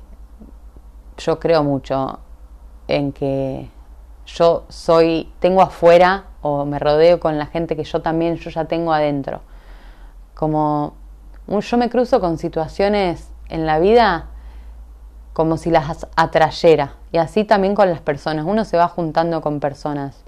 yo 1.18 1.40
creo 1.40 1.64
mucho 1.64 2.20
en 2.88 3.12
que 3.12 3.70
yo 4.26 4.64
soy, 4.70 5.32
tengo 5.40 5.62
afuera 5.62 6.26
o 6.42 6.66
me 6.66 6.80
rodeo 6.80 7.20
con 7.20 7.38
la 7.38 7.46
gente 7.46 7.76
que 7.76 7.84
yo 7.84 8.02
también, 8.02 8.36
yo 8.36 8.50
ya 8.50 8.66
tengo 8.66 8.94
adentro. 8.94 9.42
Como 10.34 10.94
yo 11.48 11.78
me 11.78 11.90
cruzo 11.90 12.20
con 12.20 12.38
situaciones 12.38 13.30
en 13.50 13.66
la 13.66 13.80
vida 13.80 14.28
como 15.34 15.58
si 15.58 15.72
las 15.72 16.08
atrayera 16.16 16.94
y 17.12 17.18
así 17.18 17.44
también 17.44 17.76
con 17.76 17.90
las 17.90 18.02
personas. 18.02 18.46
Uno 18.46 18.66
se 18.66 18.78
va 18.78 18.88
juntando 18.88 19.42
con 19.42 19.60
personas 19.60 20.23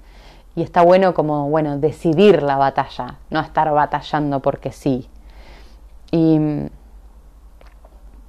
y 0.56 0.62
está 0.62 0.82
bueno 0.82 1.14
como, 1.14 1.48
bueno, 1.48 1.78
decidir 1.78 2.42
la 2.42 2.56
batalla, 2.56 3.18
no 3.30 3.38
estar 3.40 3.70
batallando 3.72 4.40
porque 4.40 4.72
sí. 4.72 5.08
Y 6.10 6.68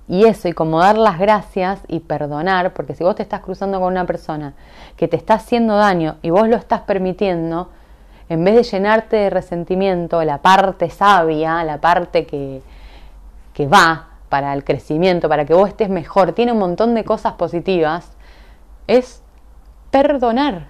y 0.09 0.23
eso, 0.23 0.47
y 0.47 0.53
como 0.53 0.79
dar 0.79 0.97
las 0.97 1.19
gracias 1.19 1.81
y 1.87 1.99
perdonar, 1.99 2.73
porque 2.73 2.95
si 2.95 3.03
vos 3.03 3.15
te 3.15 3.23
estás 3.23 3.41
cruzando 3.41 3.79
con 3.79 3.91
una 3.91 4.05
persona 4.05 4.53
que 4.95 5.07
te 5.09 5.17
está 5.17 5.33
haciendo 5.33 5.75
daño 5.75 6.15
y 6.21 6.29
vos 6.29 6.47
lo 6.47 6.55
estás 6.55 6.81
permitiendo, 6.81 7.69
en 8.29 8.43
vez 8.43 8.55
de 8.55 8.63
llenarte 8.63 9.17
de 9.17 9.29
resentimiento, 9.29 10.23
la 10.23 10.37
parte 10.37 10.89
sabia, 10.89 11.63
la 11.65 11.81
parte 11.81 12.25
que, 12.25 12.61
que 13.53 13.67
va 13.67 14.07
para 14.29 14.53
el 14.53 14.63
crecimiento, 14.63 15.27
para 15.27 15.45
que 15.45 15.53
vos 15.53 15.67
estés 15.67 15.89
mejor, 15.89 16.31
tiene 16.31 16.53
un 16.53 16.59
montón 16.59 16.95
de 16.95 17.03
cosas 17.03 17.33
positivas, 17.33 18.15
es 18.87 19.21
perdonar 19.91 20.69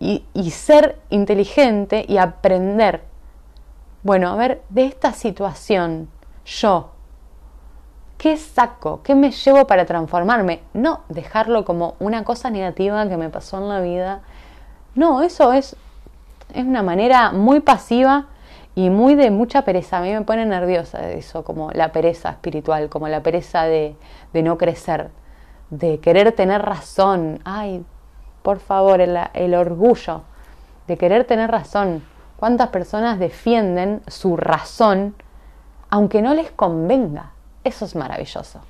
y, 0.00 0.24
ser 0.50 0.98
inteligente 1.10 2.04
y 2.08 2.18
aprender. 2.18 3.02
Bueno, 4.02 4.28
a 4.28 4.36
ver, 4.36 4.62
de 4.68 4.84
esta 4.84 5.12
situación, 5.12 6.08
yo, 6.44 6.90
¿Qué 8.18 8.36
saco? 8.38 9.02
¿Qué 9.02 9.14
me 9.14 9.32
llevo 9.32 9.66
para 9.66 9.84
transformarme? 9.84 10.62
No 10.72 11.00
dejarlo 11.08 11.64
como 11.64 11.94
una 11.98 12.24
cosa 12.24 12.48
negativa 12.48 13.06
que 13.08 13.16
me 13.16 13.28
pasó 13.28 13.58
en 13.58 13.68
la 13.68 13.80
vida. 13.80 14.22
No, 14.94 15.22
eso 15.22 15.52
es, 15.52 15.76
es 16.54 16.64
una 16.64 16.82
manera 16.82 17.32
muy 17.32 17.60
pasiva 17.60 18.28
y 18.74 18.88
muy 18.88 19.14
de 19.14 19.30
mucha 19.30 19.62
pereza. 19.62 19.98
A 19.98 20.00
mí 20.00 20.12
me 20.12 20.22
pone 20.22 20.46
nerviosa 20.46 21.10
eso, 21.10 21.44
como 21.44 21.70
la 21.72 21.92
pereza 21.92 22.30
espiritual, 22.30 22.88
como 22.88 23.08
la 23.08 23.22
pereza 23.22 23.64
de, 23.64 23.96
de 24.32 24.42
no 24.42 24.56
crecer, 24.56 25.10
de 25.70 25.98
querer 26.00 26.32
tener 26.32 26.62
razón. 26.62 27.40
Ay, 27.44 27.84
por 28.44 28.60
favor, 28.60 29.00
el, 29.00 29.54
orgullo 29.54 30.20
de 30.86 30.98
querer 30.98 31.24
tener 31.24 31.50
razón. 31.50 32.04
¿Cuántas 32.36 32.68
personas 32.68 33.18
defienden 33.18 34.02
su 34.06 34.36
razón 34.36 35.14
aunque 35.88 36.20
no 36.20 36.34
les 36.34 36.50
convenga? 36.50 37.30
Eso 37.64 37.86
es 37.86 37.96
maravilloso. 37.96 38.60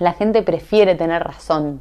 La 0.00 0.14
gente 0.14 0.42
prefiere 0.42 0.96
tener 0.96 1.22
razón 1.22 1.80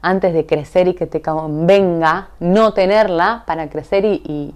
antes 0.00 0.32
de 0.32 0.46
crecer 0.46 0.88
y 0.88 0.94
que 0.94 1.06
te 1.06 1.20
convenga 1.20 2.30
no 2.38 2.72
tenerla 2.72 3.42
para 3.46 3.68
crecer 3.68 4.06
y, 4.06 4.54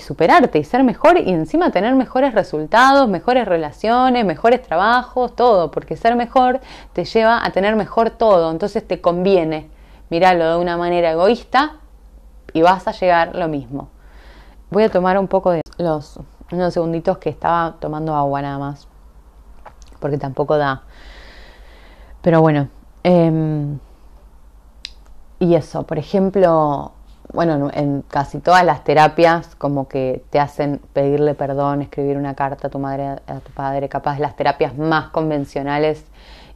superarte 0.00 0.58
y 0.58 0.64
ser 0.64 0.84
mejor 0.84 1.18
y 1.18 1.28
encima 1.28 1.70
tener 1.70 1.94
mejores 1.96 2.32
resultados, 2.32 3.10
mejores 3.10 3.46
relaciones, 3.46 4.24
mejores 4.24 4.62
trabajos, 4.62 5.36
todo, 5.36 5.70
porque 5.70 5.98
ser 5.98 6.16
mejor 6.16 6.60
te 6.94 7.04
lleva 7.04 7.44
a 7.44 7.50
tener 7.50 7.76
mejor 7.76 8.08
todo, 8.08 8.50
entonces 8.50 8.88
te 8.88 9.02
conviene 9.02 9.76
mirarlo 10.10 10.50
de 10.50 10.56
una 10.56 10.76
manera 10.76 11.10
egoísta 11.10 11.76
y 12.52 12.62
vas 12.62 12.86
a 12.88 12.92
llegar 12.92 13.34
lo 13.34 13.48
mismo. 13.48 13.88
Voy 14.70 14.84
a 14.84 14.90
tomar 14.90 15.18
un 15.18 15.28
poco 15.28 15.52
de 15.52 15.62
los 15.78 16.18
unos 16.50 16.72
segunditos 16.72 17.18
que 17.18 17.28
estaba 17.28 17.76
tomando 17.78 18.14
agua 18.14 18.40
nada 18.40 18.58
más 18.58 18.88
porque 20.00 20.18
tampoco 20.18 20.56
da. 20.56 20.82
Pero 22.22 22.40
bueno, 22.40 22.68
em, 23.02 23.78
y 25.38 25.54
eso, 25.54 25.84
por 25.84 25.98
ejemplo, 25.98 26.92
bueno, 27.32 27.70
en 27.72 28.02
casi 28.02 28.40
todas 28.40 28.64
las 28.64 28.84
terapias 28.84 29.54
como 29.56 29.88
que 29.88 30.24
te 30.30 30.40
hacen 30.40 30.80
pedirle 30.92 31.34
perdón, 31.34 31.82
escribir 31.82 32.16
una 32.16 32.34
carta 32.34 32.68
a 32.68 32.70
tu 32.70 32.78
madre, 32.78 33.20
a 33.26 33.40
tu 33.40 33.52
padre, 33.52 33.88
capaz 33.88 34.18
las 34.18 34.36
terapias 34.36 34.76
más 34.76 35.10
convencionales 35.10 36.04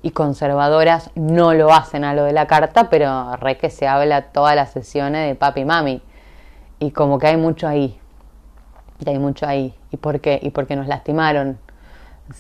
y 0.03 0.11
conservadoras 0.11 1.11
no 1.15 1.55
lo 1.55 1.73
hacen 1.73 2.05
a 2.05 2.15
lo 2.15 2.25
de 2.25 2.33
la 2.33 2.47
carta, 2.47 2.91
pero 2.91 3.37
re 3.37 3.57
que 3.57 3.71
se 3.71 3.87
habla 3.87 4.33
todas 4.33 4.57
las 4.57 4.71
sesiones 4.73 5.29
de 5.29 5.35
papi 5.35 5.61
y 5.61 5.65
mami. 5.65 6.03
Y 6.79 6.91
como 6.91 7.19
que 7.19 7.29
hay 7.29 7.37
mucho 7.37 7.69
ahí. 7.69 7.99
Y 9.05 9.09
hay 9.09 9.19
mucho 9.19 9.47
ahí. 9.47 9.75
¿Y 9.91 9.97
por 9.97 10.21
qué? 10.21 10.41
Y 10.43 10.51
porque 10.51 10.77
nos 10.77 10.89
lastimaron 10.89 11.59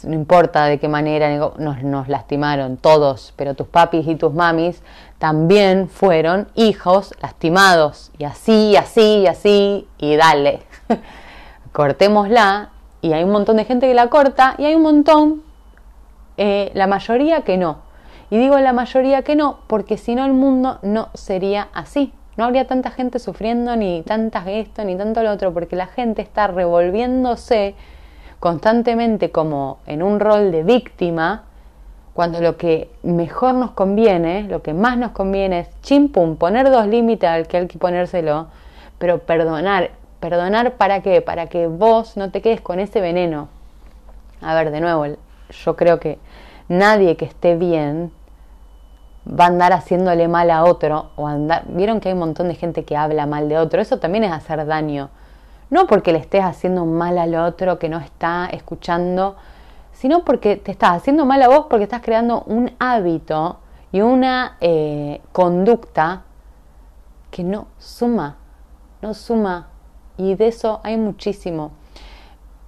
no 0.04 0.14
importa 0.14 0.64
de 0.66 0.78
qué 0.78 0.88
manera 0.88 1.36
nos, 1.58 1.82
nos, 1.82 2.08
lastimaron 2.08 2.76
todos, 2.76 3.34
pero 3.36 3.54
tus 3.54 3.66
papis 3.66 4.06
y 4.06 4.14
tus 4.14 4.32
mamis 4.32 4.82
también 5.18 5.88
fueron 5.88 6.48
hijos 6.54 7.14
lastimados. 7.20 8.10
Y 8.18 8.24
así, 8.24 8.70
y 8.70 8.76
así, 8.76 9.18
y 9.20 9.26
así, 9.26 9.88
y 9.98 10.16
dale. 10.16 10.62
Cortémosla. 11.72 12.70
Y 13.00 13.12
hay 13.12 13.24
un 13.24 13.32
montón 13.32 13.56
de 13.56 13.64
gente 13.64 13.86
que 13.86 13.94
la 13.94 14.08
corta 14.08 14.54
y 14.58 14.64
hay 14.64 14.74
un 14.76 14.82
montón, 14.82 15.42
eh, 16.36 16.70
la 16.74 16.86
mayoría 16.86 17.42
que 17.42 17.56
no. 17.56 17.78
Y 18.30 18.38
digo 18.38 18.58
la 18.58 18.72
mayoría 18.72 19.22
que 19.22 19.36
no, 19.36 19.58
porque 19.66 19.98
si 19.98 20.14
no 20.14 20.24
el 20.24 20.32
mundo 20.32 20.78
no 20.82 21.08
sería 21.14 21.68
así. 21.74 22.12
No 22.36 22.44
habría 22.44 22.66
tanta 22.66 22.90
gente 22.90 23.18
sufriendo, 23.18 23.76
ni 23.76 24.02
tantas 24.02 24.46
esto, 24.46 24.84
ni 24.84 24.96
tanto 24.96 25.22
lo 25.22 25.30
otro, 25.30 25.52
porque 25.52 25.76
la 25.76 25.86
gente 25.86 26.22
está 26.22 26.46
revolviéndose 26.46 27.74
constantemente 28.40 29.30
como 29.30 29.78
en 29.86 30.02
un 30.02 30.18
rol 30.18 30.50
de 30.50 30.62
víctima, 30.62 31.44
cuando 32.14 32.40
lo 32.40 32.56
que 32.56 32.90
mejor 33.02 33.54
nos 33.54 33.70
conviene, 33.72 34.44
lo 34.44 34.62
que 34.62 34.74
más 34.74 34.98
nos 34.98 35.12
conviene 35.12 35.60
es 35.60 35.80
chimpum, 35.82 36.36
poner 36.36 36.70
dos 36.70 36.86
límites 36.86 37.28
al 37.28 37.46
que 37.46 37.58
hay 37.58 37.66
que 37.66 37.78
ponérselo, 37.78 38.48
pero 38.98 39.18
perdonar. 39.18 39.90
¿Perdonar 40.20 40.74
para 40.74 41.02
qué? 41.02 41.20
Para 41.20 41.46
que 41.48 41.66
vos 41.66 42.16
no 42.16 42.30
te 42.30 42.42
quedes 42.42 42.60
con 42.60 42.78
ese 42.78 43.00
veneno. 43.00 43.48
A 44.40 44.54
ver, 44.54 44.70
de 44.70 44.80
nuevo, 44.80 45.04
yo 45.52 45.76
creo 45.76 46.00
que 46.00 46.18
nadie 46.68 47.16
que 47.16 47.24
esté 47.24 47.56
bien 47.56 48.12
va 49.28 49.44
a 49.44 49.48
andar 49.48 49.72
haciéndole 49.72 50.26
mal 50.28 50.50
a 50.50 50.64
otro 50.64 51.10
o 51.16 51.26
andar. 51.26 51.64
Vieron 51.68 52.00
que 52.00 52.08
hay 52.08 52.14
un 52.14 52.20
montón 52.20 52.48
de 52.48 52.54
gente 52.54 52.84
que 52.84 52.96
habla 52.96 53.26
mal 53.26 53.48
de 53.48 53.58
otro. 53.58 53.80
Eso 53.80 53.98
también 53.98 54.24
es 54.24 54.32
hacer 54.32 54.66
daño 54.66 55.10
no 55.72 55.86
porque 55.86 56.12
le 56.12 56.18
estés 56.18 56.44
haciendo 56.44 56.84
mal 56.84 57.16
al 57.16 57.34
otro 57.34 57.78
que 57.78 57.88
no 57.88 57.96
está 57.96 58.46
escuchando, 58.52 59.36
sino 59.94 60.22
porque 60.22 60.56
te 60.56 60.70
estás 60.70 60.90
haciendo 60.90 61.24
mal 61.24 61.40
a 61.40 61.48
vos 61.48 61.64
porque 61.70 61.84
estás 61.84 62.02
creando 62.02 62.42
un 62.42 62.72
hábito 62.78 63.56
y 63.90 64.02
una 64.02 64.58
eh, 64.60 65.22
conducta 65.32 66.24
que 67.30 67.42
no 67.42 67.68
suma, 67.78 68.36
no 69.00 69.14
suma. 69.14 69.68
Y 70.18 70.34
de 70.34 70.48
eso 70.48 70.80
hay 70.84 70.98
muchísimo. 70.98 71.70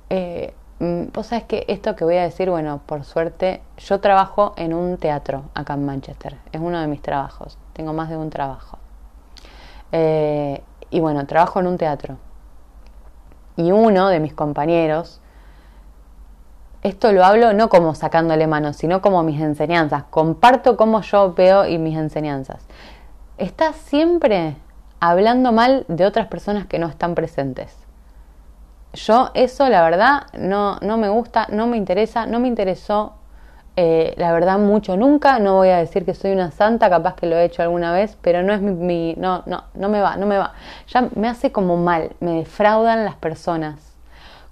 Eh, 0.08 0.54
vos 0.80 1.26
sabés 1.26 1.44
que 1.44 1.64
esto 1.68 1.96
que 1.96 2.04
voy 2.04 2.16
a 2.16 2.22
decir, 2.22 2.50
bueno, 2.50 2.80
por 2.86 3.04
suerte, 3.04 3.62
yo 3.78 4.00
trabajo 4.00 4.54
en 4.56 4.74
un 4.74 4.96
teatro 4.98 5.44
acá 5.54 5.74
en 5.74 5.86
Manchester. 5.86 6.36
Es 6.52 6.60
uno 6.60 6.80
de 6.80 6.86
mis 6.86 7.02
trabajos. 7.02 7.58
Tengo 7.72 7.92
más 7.92 8.08
de 8.08 8.16
un 8.16 8.30
trabajo. 8.30 8.78
Eh, 9.92 10.62
y 10.90 11.00
bueno, 11.00 11.26
trabajo 11.26 11.60
en 11.60 11.66
un 11.66 11.78
teatro 11.78 12.18
y 13.56 13.70
uno 13.70 14.08
de 14.08 14.20
mis 14.20 14.34
compañeros 14.34 15.20
esto 16.84 17.12
lo 17.12 17.24
hablo 17.24 17.54
no 17.54 17.70
como 17.70 17.94
sacándole 17.94 18.46
manos, 18.46 18.76
sino 18.76 19.00
como 19.00 19.22
mis 19.22 19.40
enseñanzas. 19.40 20.04
Comparto 20.10 20.76
cómo 20.76 21.00
yo 21.00 21.32
veo 21.32 21.66
y 21.66 21.78
mis 21.78 21.96
enseñanzas. 21.96 22.66
Estás 23.38 23.76
siempre 23.76 24.56
hablando 25.00 25.50
mal 25.50 25.86
de 25.88 26.04
otras 26.04 26.26
personas 26.26 26.66
que 26.66 26.78
no 26.78 26.86
están 26.86 27.14
presentes. 27.14 27.74
Yo 28.94 29.30
eso, 29.34 29.68
la 29.68 29.82
verdad, 29.82 30.26
no, 30.34 30.78
no 30.80 30.96
me 30.96 31.08
gusta, 31.08 31.46
no 31.50 31.66
me 31.66 31.76
interesa, 31.76 32.26
no 32.26 32.40
me 32.40 32.48
interesó, 32.48 33.14
eh, 33.76 34.14
la 34.16 34.32
verdad, 34.32 34.58
mucho 34.58 34.96
nunca. 34.96 35.38
No 35.40 35.54
voy 35.56 35.70
a 35.70 35.78
decir 35.78 36.04
que 36.04 36.14
soy 36.14 36.32
una 36.32 36.50
santa, 36.52 36.88
capaz 36.90 37.14
que 37.16 37.26
lo 37.26 37.36
he 37.36 37.44
hecho 37.44 37.62
alguna 37.62 37.92
vez, 37.92 38.16
pero 38.22 38.42
no 38.42 38.52
es 38.52 38.60
mi, 38.60 39.14
no, 39.16 39.42
no, 39.46 39.64
no 39.74 39.88
me 39.88 40.00
va, 40.00 40.16
no 40.16 40.26
me 40.26 40.38
va. 40.38 40.54
Ya 40.88 41.08
me 41.16 41.28
hace 41.28 41.52
como 41.52 41.76
mal, 41.76 42.12
me 42.20 42.34
defraudan 42.34 43.04
las 43.04 43.16
personas 43.16 43.93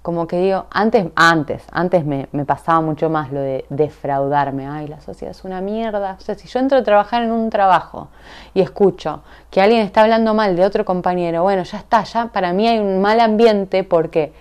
como 0.03 0.27
que 0.27 0.37
digo, 0.37 0.65
antes, 0.69 1.07
antes, 1.15 1.63
antes 1.71 2.05
me, 2.05 2.27
me, 2.33 2.43
pasaba 2.43 2.81
mucho 2.81 3.09
más 3.09 3.31
lo 3.31 3.39
de 3.39 3.65
defraudarme, 3.69 4.67
ay, 4.67 4.87
la 4.89 4.99
sociedad 4.99 5.31
es 5.31 5.45
una 5.45 5.61
mierda. 5.61 6.17
O 6.19 6.21
sea, 6.21 6.35
si 6.35 6.49
yo 6.49 6.59
entro 6.59 6.77
a 6.77 6.83
trabajar 6.83 7.23
en 7.23 7.31
un 7.31 7.49
trabajo 7.49 8.09
y 8.53 8.59
escucho 8.59 9.23
que 9.49 9.61
alguien 9.61 9.79
está 9.79 10.01
hablando 10.01 10.33
mal 10.33 10.57
de 10.57 10.65
otro 10.65 10.83
compañero, 10.83 11.43
bueno, 11.43 11.63
ya 11.63 11.77
está, 11.77 12.03
ya 12.03 12.27
para 12.27 12.51
mí 12.51 12.67
hay 12.67 12.79
un 12.79 13.01
mal 13.01 13.21
ambiente, 13.21 13.85
¿por 13.85 14.09
qué? 14.09 14.33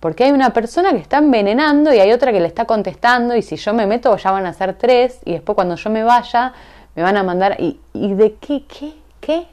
Porque 0.00 0.24
hay 0.24 0.32
una 0.32 0.54
persona 0.54 0.92
que 0.92 0.98
está 0.98 1.18
envenenando 1.18 1.92
y 1.92 1.98
hay 1.98 2.10
otra 2.10 2.32
que 2.32 2.40
le 2.40 2.46
está 2.46 2.64
contestando 2.64 3.36
y 3.36 3.42
si 3.42 3.56
yo 3.56 3.74
me 3.74 3.86
meto 3.86 4.16
ya 4.16 4.30
van 4.30 4.46
a 4.46 4.54
ser 4.54 4.72
tres 4.72 5.20
y 5.26 5.32
después 5.32 5.54
cuando 5.54 5.76
yo 5.76 5.90
me 5.90 6.02
vaya 6.02 6.54
me 6.94 7.02
van 7.02 7.18
a 7.18 7.22
mandar, 7.22 7.60
¿y, 7.60 7.78
y 7.92 8.14
de 8.14 8.36
qué, 8.36 8.64
qué, 8.66 8.94
qué? 9.20 9.48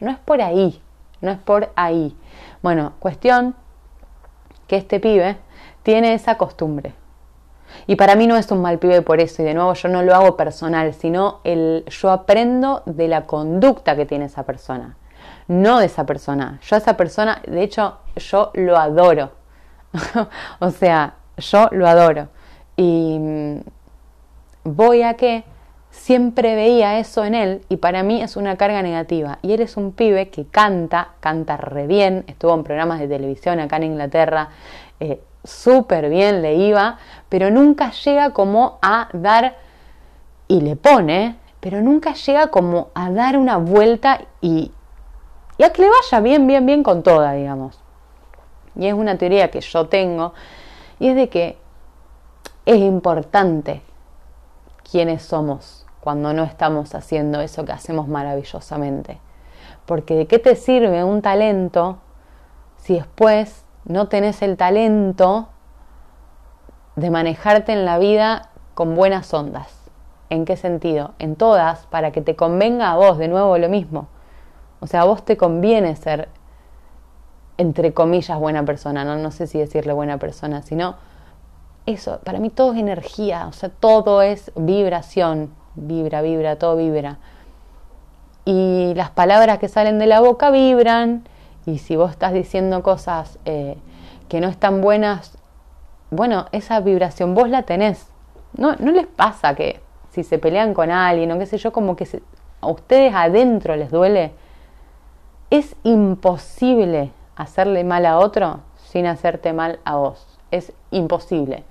No 0.00 0.10
es 0.10 0.18
por 0.18 0.42
ahí, 0.42 0.82
no 1.22 1.30
es 1.30 1.38
por 1.38 1.72
ahí. 1.74 2.14
Bueno, 2.62 2.92
cuestión 2.98 3.54
que 4.66 4.76
este 4.76 5.00
pibe 5.00 5.36
tiene 5.82 6.14
esa 6.14 6.36
costumbre. 6.36 6.94
Y 7.86 7.96
para 7.96 8.14
mí 8.14 8.26
no 8.26 8.36
es 8.36 8.50
un 8.50 8.62
mal 8.62 8.78
pibe 8.78 9.02
por 9.02 9.20
eso, 9.20 9.42
y 9.42 9.44
de 9.44 9.54
nuevo 9.54 9.74
yo 9.74 9.88
no 9.88 10.02
lo 10.02 10.14
hago 10.14 10.36
personal, 10.36 10.94
sino 10.94 11.40
el, 11.44 11.84
yo 11.88 12.10
aprendo 12.10 12.82
de 12.86 13.08
la 13.08 13.22
conducta 13.22 13.96
que 13.96 14.06
tiene 14.06 14.26
esa 14.26 14.44
persona, 14.44 14.96
no 15.48 15.78
de 15.80 15.86
esa 15.86 16.06
persona. 16.06 16.58
Yo 16.62 16.76
a 16.76 16.78
esa 16.78 16.96
persona, 16.96 17.42
de 17.46 17.62
hecho, 17.62 17.98
yo 18.16 18.50
lo 18.54 18.76
adoro. 18.78 19.32
o 20.60 20.70
sea, 20.70 21.14
yo 21.36 21.68
lo 21.72 21.86
adoro. 21.86 22.28
Y 22.76 23.18
mm, 23.18 23.60
voy 24.64 25.02
a 25.02 25.14
que 25.14 25.44
siempre 25.94 26.54
veía 26.54 26.98
eso 26.98 27.24
en 27.24 27.34
él 27.34 27.64
y 27.68 27.76
para 27.76 28.02
mí 28.02 28.20
es 28.20 28.36
una 28.36 28.56
carga 28.56 28.82
negativa. 28.82 29.38
Y 29.42 29.52
él 29.52 29.60
es 29.60 29.76
un 29.76 29.92
pibe 29.92 30.28
que 30.28 30.44
canta, 30.44 31.12
canta 31.20 31.56
re 31.56 31.86
bien, 31.86 32.24
estuvo 32.26 32.52
en 32.52 32.64
programas 32.64 32.98
de 32.98 33.08
televisión 33.08 33.60
acá 33.60 33.76
en 33.76 33.84
Inglaterra, 33.84 34.50
eh, 35.00 35.22
súper 35.44 36.10
bien 36.10 36.42
le 36.42 36.56
iba, 36.56 36.98
pero 37.28 37.50
nunca 37.50 37.92
llega 37.92 38.30
como 38.30 38.78
a 38.82 39.08
dar, 39.12 39.56
y 40.46 40.60
le 40.60 40.76
pone, 40.76 41.36
pero 41.60 41.80
nunca 41.80 42.12
llega 42.12 42.48
como 42.48 42.88
a 42.94 43.10
dar 43.10 43.38
una 43.38 43.56
vuelta 43.56 44.20
y, 44.42 44.72
y 45.56 45.62
a 45.62 45.72
que 45.72 45.82
le 45.82 45.88
vaya 45.88 46.20
bien, 46.20 46.46
bien, 46.46 46.66
bien 46.66 46.82
con 46.82 47.02
toda, 47.02 47.32
digamos. 47.32 47.80
Y 48.76 48.86
es 48.86 48.94
una 48.94 49.16
teoría 49.16 49.50
que 49.50 49.60
yo 49.60 49.86
tengo, 49.86 50.34
y 50.98 51.08
es 51.08 51.16
de 51.16 51.28
que 51.28 51.56
es 52.66 52.76
importante 52.76 53.80
quiénes 54.90 55.22
somos 55.22 55.83
cuando 56.04 56.34
no 56.34 56.44
estamos 56.44 56.94
haciendo 56.94 57.40
eso 57.40 57.64
que 57.64 57.72
hacemos 57.72 58.08
maravillosamente. 58.08 59.18
Porque 59.86 60.14
de 60.14 60.26
qué 60.26 60.38
te 60.38 60.54
sirve 60.54 61.02
un 61.02 61.22
talento 61.22 61.96
si 62.76 62.96
después 62.96 63.64
no 63.86 64.08
tenés 64.08 64.42
el 64.42 64.58
talento 64.58 65.48
de 66.96 67.08
manejarte 67.08 67.72
en 67.72 67.86
la 67.86 67.98
vida 67.98 68.50
con 68.74 68.94
buenas 68.94 69.32
ondas. 69.32 69.90
¿En 70.28 70.44
qué 70.44 70.58
sentido? 70.58 71.12
En 71.18 71.36
todas, 71.36 71.86
para 71.86 72.10
que 72.10 72.20
te 72.20 72.36
convenga 72.36 72.90
a 72.90 72.96
vos, 72.96 73.16
de 73.16 73.28
nuevo 73.28 73.56
lo 73.56 73.70
mismo. 73.70 74.08
O 74.80 74.86
sea, 74.86 75.00
a 75.00 75.04
vos 75.04 75.24
te 75.24 75.38
conviene 75.38 75.96
ser, 75.96 76.28
entre 77.56 77.94
comillas, 77.94 78.38
buena 78.38 78.62
persona, 78.66 79.06
no, 79.06 79.16
no 79.16 79.30
sé 79.30 79.46
si 79.46 79.58
decirle 79.58 79.94
buena 79.94 80.18
persona, 80.18 80.60
sino 80.60 80.96
eso, 81.86 82.20
para 82.24 82.40
mí 82.40 82.50
todo 82.50 82.74
es 82.74 82.78
energía, 82.78 83.46
o 83.48 83.52
sea, 83.52 83.70
todo 83.70 84.20
es 84.20 84.52
vibración, 84.54 85.54
vibra, 85.74 86.22
vibra, 86.22 86.56
todo 86.56 86.76
vibra. 86.76 87.18
Y 88.44 88.92
las 88.94 89.10
palabras 89.10 89.58
que 89.58 89.68
salen 89.68 89.98
de 89.98 90.06
la 90.06 90.20
boca 90.20 90.50
vibran, 90.50 91.24
y 91.66 91.78
si 91.78 91.96
vos 91.96 92.10
estás 92.10 92.32
diciendo 92.32 92.82
cosas 92.82 93.38
eh, 93.44 93.76
que 94.28 94.40
no 94.40 94.48
están 94.48 94.80
buenas, 94.80 95.38
bueno, 96.10 96.46
esa 96.52 96.80
vibración 96.80 97.34
vos 97.34 97.48
la 97.48 97.62
tenés. 97.62 98.08
No, 98.56 98.76
no 98.76 98.92
les 98.92 99.06
pasa 99.06 99.54
que 99.54 99.80
si 100.10 100.22
se 100.22 100.38
pelean 100.38 100.74
con 100.74 100.90
alguien 100.90 101.32
o 101.32 101.38
qué 101.38 101.46
sé 101.46 101.58
yo, 101.58 101.72
como 101.72 101.96
que 101.96 102.06
a 102.60 102.66
ustedes 102.68 103.14
adentro 103.14 103.76
les 103.76 103.90
duele. 103.90 104.32
Es 105.50 105.74
imposible 105.82 107.10
hacerle 107.36 107.84
mal 107.84 108.06
a 108.06 108.18
otro 108.18 108.60
sin 108.76 109.06
hacerte 109.06 109.52
mal 109.52 109.80
a 109.84 109.96
vos. 109.96 110.38
Es 110.50 110.72
imposible. 110.90 111.64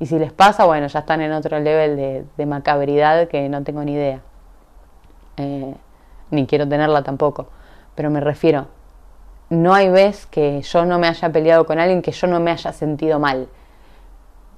Y 0.00 0.06
si 0.06 0.18
les 0.18 0.32
pasa, 0.32 0.64
bueno, 0.64 0.86
ya 0.86 1.00
están 1.00 1.20
en 1.20 1.32
otro 1.32 1.58
level 1.58 2.24
de, 2.36 2.46
macabridad 2.46 3.28
que 3.28 3.48
no 3.48 3.62
tengo 3.64 3.82
ni 3.82 3.92
idea. 3.92 4.20
Eh, 5.36 5.74
ni 6.30 6.46
quiero 6.46 6.68
tenerla 6.68 7.02
tampoco. 7.02 7.48
Pero 7.94 8.10
me 8.10 8.20
refiero, 8.20 8.68
no 9.50 9.74
hay 9.74 9.88
vez 9.88 10.26
que 10.26 10.62
yo 10.62 10.84
no 10.84 10.98
me 10.98 11.08
haya 11.08 11.32
peleado 11.32 11.66
con 11.66 11.78
alguien 11.78 12.02
que 12.02 12.12
yo 12.12 12.26
no 12.28 12.38
me 12.38 12.52
haya 12.52 12.72
sentido 12.72 13.18
mal. 13.18 13.48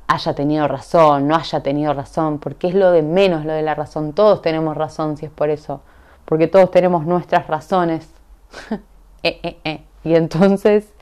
Haya 0.09 0.35
tenido 0.35 0.69
razón, 0.69 1.29
no 1.29 1.37
haya 1.37 1.61
tenido 1.63 1.95
razón, 1.95 2.39
porque 2.39 2.69
es 2.69 2.75
lo 2.75 2.91
de 2.91 3.03
menos 3.03 3.45
lo 3.45 3.53
de 3.53 3.63
la 3.63 3.75
razón. 3.75 4.13
Todos 4.13 4.43
tenemos 4.43 4.77
razón 4.77 5.17
si 5.17 5.27
es 5.27 5.33
por 5.33 5.49
eso. 5.49 5.81
Porque 6.27 6.49
todos 6.49 6.71
tenemos 6.71 7.07
nuestras 7.07 7.47
razones. 7.47 8.09
Eh, 9.23 9.59
eh, 9.65 9.85
y 10.03 10.15
entonces, 10.15 10.95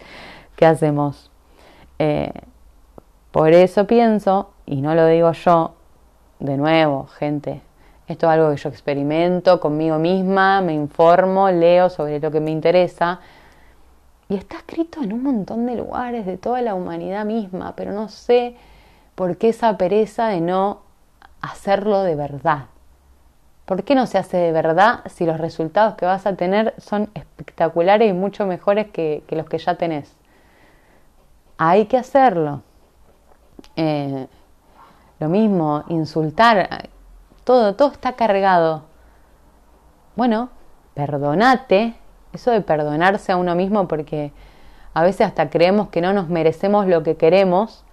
¿qué 0.57 0.67
hacemos? 0.67 1.31
Por 3.39 3.53
eso 3.53 3.87
pienso, 3.87 4.51
y 4.67 4.81
no 4.81 4.97
lo 4.97 5.07
digo 5.07 5.31
yo, 5.31 5.77
de 6.41 6.57
nuevo, 6.57 7.07
gente, 7.07 7.61
esto 8.09 8.27
es 8.27 8.33
algo 8.33 8.51
que 8.51 8.57
yo 8.57 8.69
experimento 8.69 9.61
conmigo 9.61 9.97
misma, 9.97 10.61
me 10.61 10.75
informo, 10.75 11.49
leo 11.49 11.89
sobre 11.89 12.19
lo 12.19 12.33
que 12.33 12.41
me 12.41 12.51
interesa. 12.51 13.21
Y 14.29 14.35
está 14.35 14.57
escrito 14.57 15.05
en 15.05 15.13
un 15.13 15.23
montón 15.23 15.67
de 15.67 15.77
lugares 15.77 16.27
de 16.27 16.37
toda 16.37 16.63
la 16.63 16.75
humanidad 16.75 17.25
misma, 17.25 17.77
pero 17.77 17.93
no 17.93 18.09
sé 18.09 18.57
por 19.15 19.37
qué 19.37 19.51
esa 19.51 19.79
pereza 19.79 20.27
de 20.27 20.41
no 20.41 20.81
hacerlo 21.41 22.03
de 22.03 22.17
verdad. 22.17 22.65
¿Por 23.67 23.85
qué 23.85 23.95
no 23.95 24.09
se 24.09 24.19
hace 24.19 24.37
de 24.37 24.51
verdad 24.51 25.03
si 25.07 25.27
los 25.27 25.39
resultados 25.39 25.95
que 25.95 26.07
vas 26.07 26.27
a 26.27 26.35
tener 26.35 26.75
son 26.79 27.09
espectaculares 27.15 28.11
y 28.11 28.15
mucho 28.15 28.47
mejores 28.47 28.89
que, 28.89 29.23
los 29.31 29.49
que 29.49 29.59
ya 29.59 29.77
tenés? 29.77 30.17
Hay 31.57 31.87
que 31.87 31.99
hacerlo. 31.99 32.63
Eh, 33.81 34.27
lo 35.21 35.29
mismo, 35.29 35.85
insultar, 35.87 36.89
todo, 37.45 37.77
todo 37.77 37.93
está 37.93 38.15
cargado. 38.15 38.83
Bueno, 40.17 40.49
perdonate, 40.95 41.95
eso 42.33 42.51
de 42.51 42.61
perdonarse 42.61 43.31
a 43.31 43.37
uno 43.37 43.55
mismo 43.55 43.87
porque 43.87 44.33
a 44.95 45.03
veces 45.05 45.29
hasta 45.29 45.49
creemos 45.49 45.91
que 45.91 46.01
no 46.01 46.13
nos 46.13 46.29
merecemos 46.29 46.89
lo 46.89 47.05
que 47.05 47.17
queremos 47.17 47.85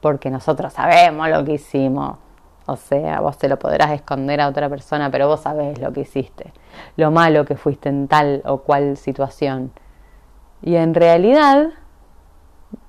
porque 0.00 0.30
nosotros 0.30 0.72
sabemos 0.72 1.28
lo 1.28 1.44
que 1.44 1.52
hicimos. 1.52 2.16
O 2.64 2.76
sea, 2.76 3.20
vos 3.20 3.36
te 3.36 3.50
lo 3.50 3.58
podrás 3.58 3.90
esconder 3.90 4.40
a 4.40 4.48
otra 4.48 4.70
persona, 4.70 5.10
pero 5.10 5.28
vos 5.28 5.40
sabés 5.40 5.78
lo 5.78 5.92
que 5.92 6.00
hiciste, 6.00 6.54
lo 6.96 7.10
malo 7.10 7.44
que 7.44 7.56
fuiste 7.56 7.90
en 7.90 8.08
tal 8.08 8.40
o 8.46 8.62
cual 8.62 8.96
situación. 8.96 9.72
Y 10.62 10.76
en 10.76 10.94
realidad, 10.94 11.68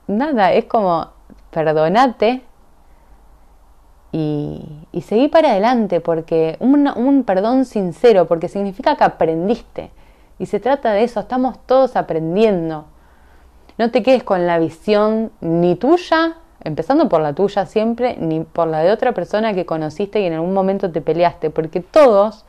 nada, 0.08 0.54
es 0.54 0.66
como 0.66 1.13
perdonate 1.54 2.42
y, 4.12 4.62
y 4.92 5.02
seguí 5.02 5.28
para 5.28 5.52
adelante, 5.52 6.02
porque 6.02 6.58
un, 6.60 6.88
un 6.96 7.24
perdón 7.24 7.66
sincero, 7.66 8.28
porque 8.28 8.48
significa 8.48 8.96
que 8.96 9.04
aprendiste. 9.04 9.92
Y 10.38 10.46
se 10.46 10.60
trata 10.60 10.92
de 10.92 11.04
eso, 11.04 11.22
estamos 11.22 11.58
todos 11.66 11.96
aprendiendo. 11.96 12.86
No 13.78 13.90
te 13.90 14.04
quedes 14.04 14.24
con 14.24 14.46
la 14.46 14.60
visión 14.60 15.32
ni 15.42 15.76
tuya, 15.76 16.36
empezando 16.64 17.10
por 17.10 17.22
la 17.22 17.34
tuya 17.34 17.66
siempre, 17.66 18.16
ni 18.20 18.42
por 18.42 18.68
la 18.68 18.80
de 18.80 18.92
otra 18.92 19.14
persona 19.14 19.54
que 19.54 19.66
conociste 19.66 20.22
y 20.22 20.26
en 20.26 20.34
algún 20.34 20.54
momento 20.54 20.92
te 20.92 21.02
peleaste, 21.02 21.50
porque 21.50 21.80
todos 21.80 22.46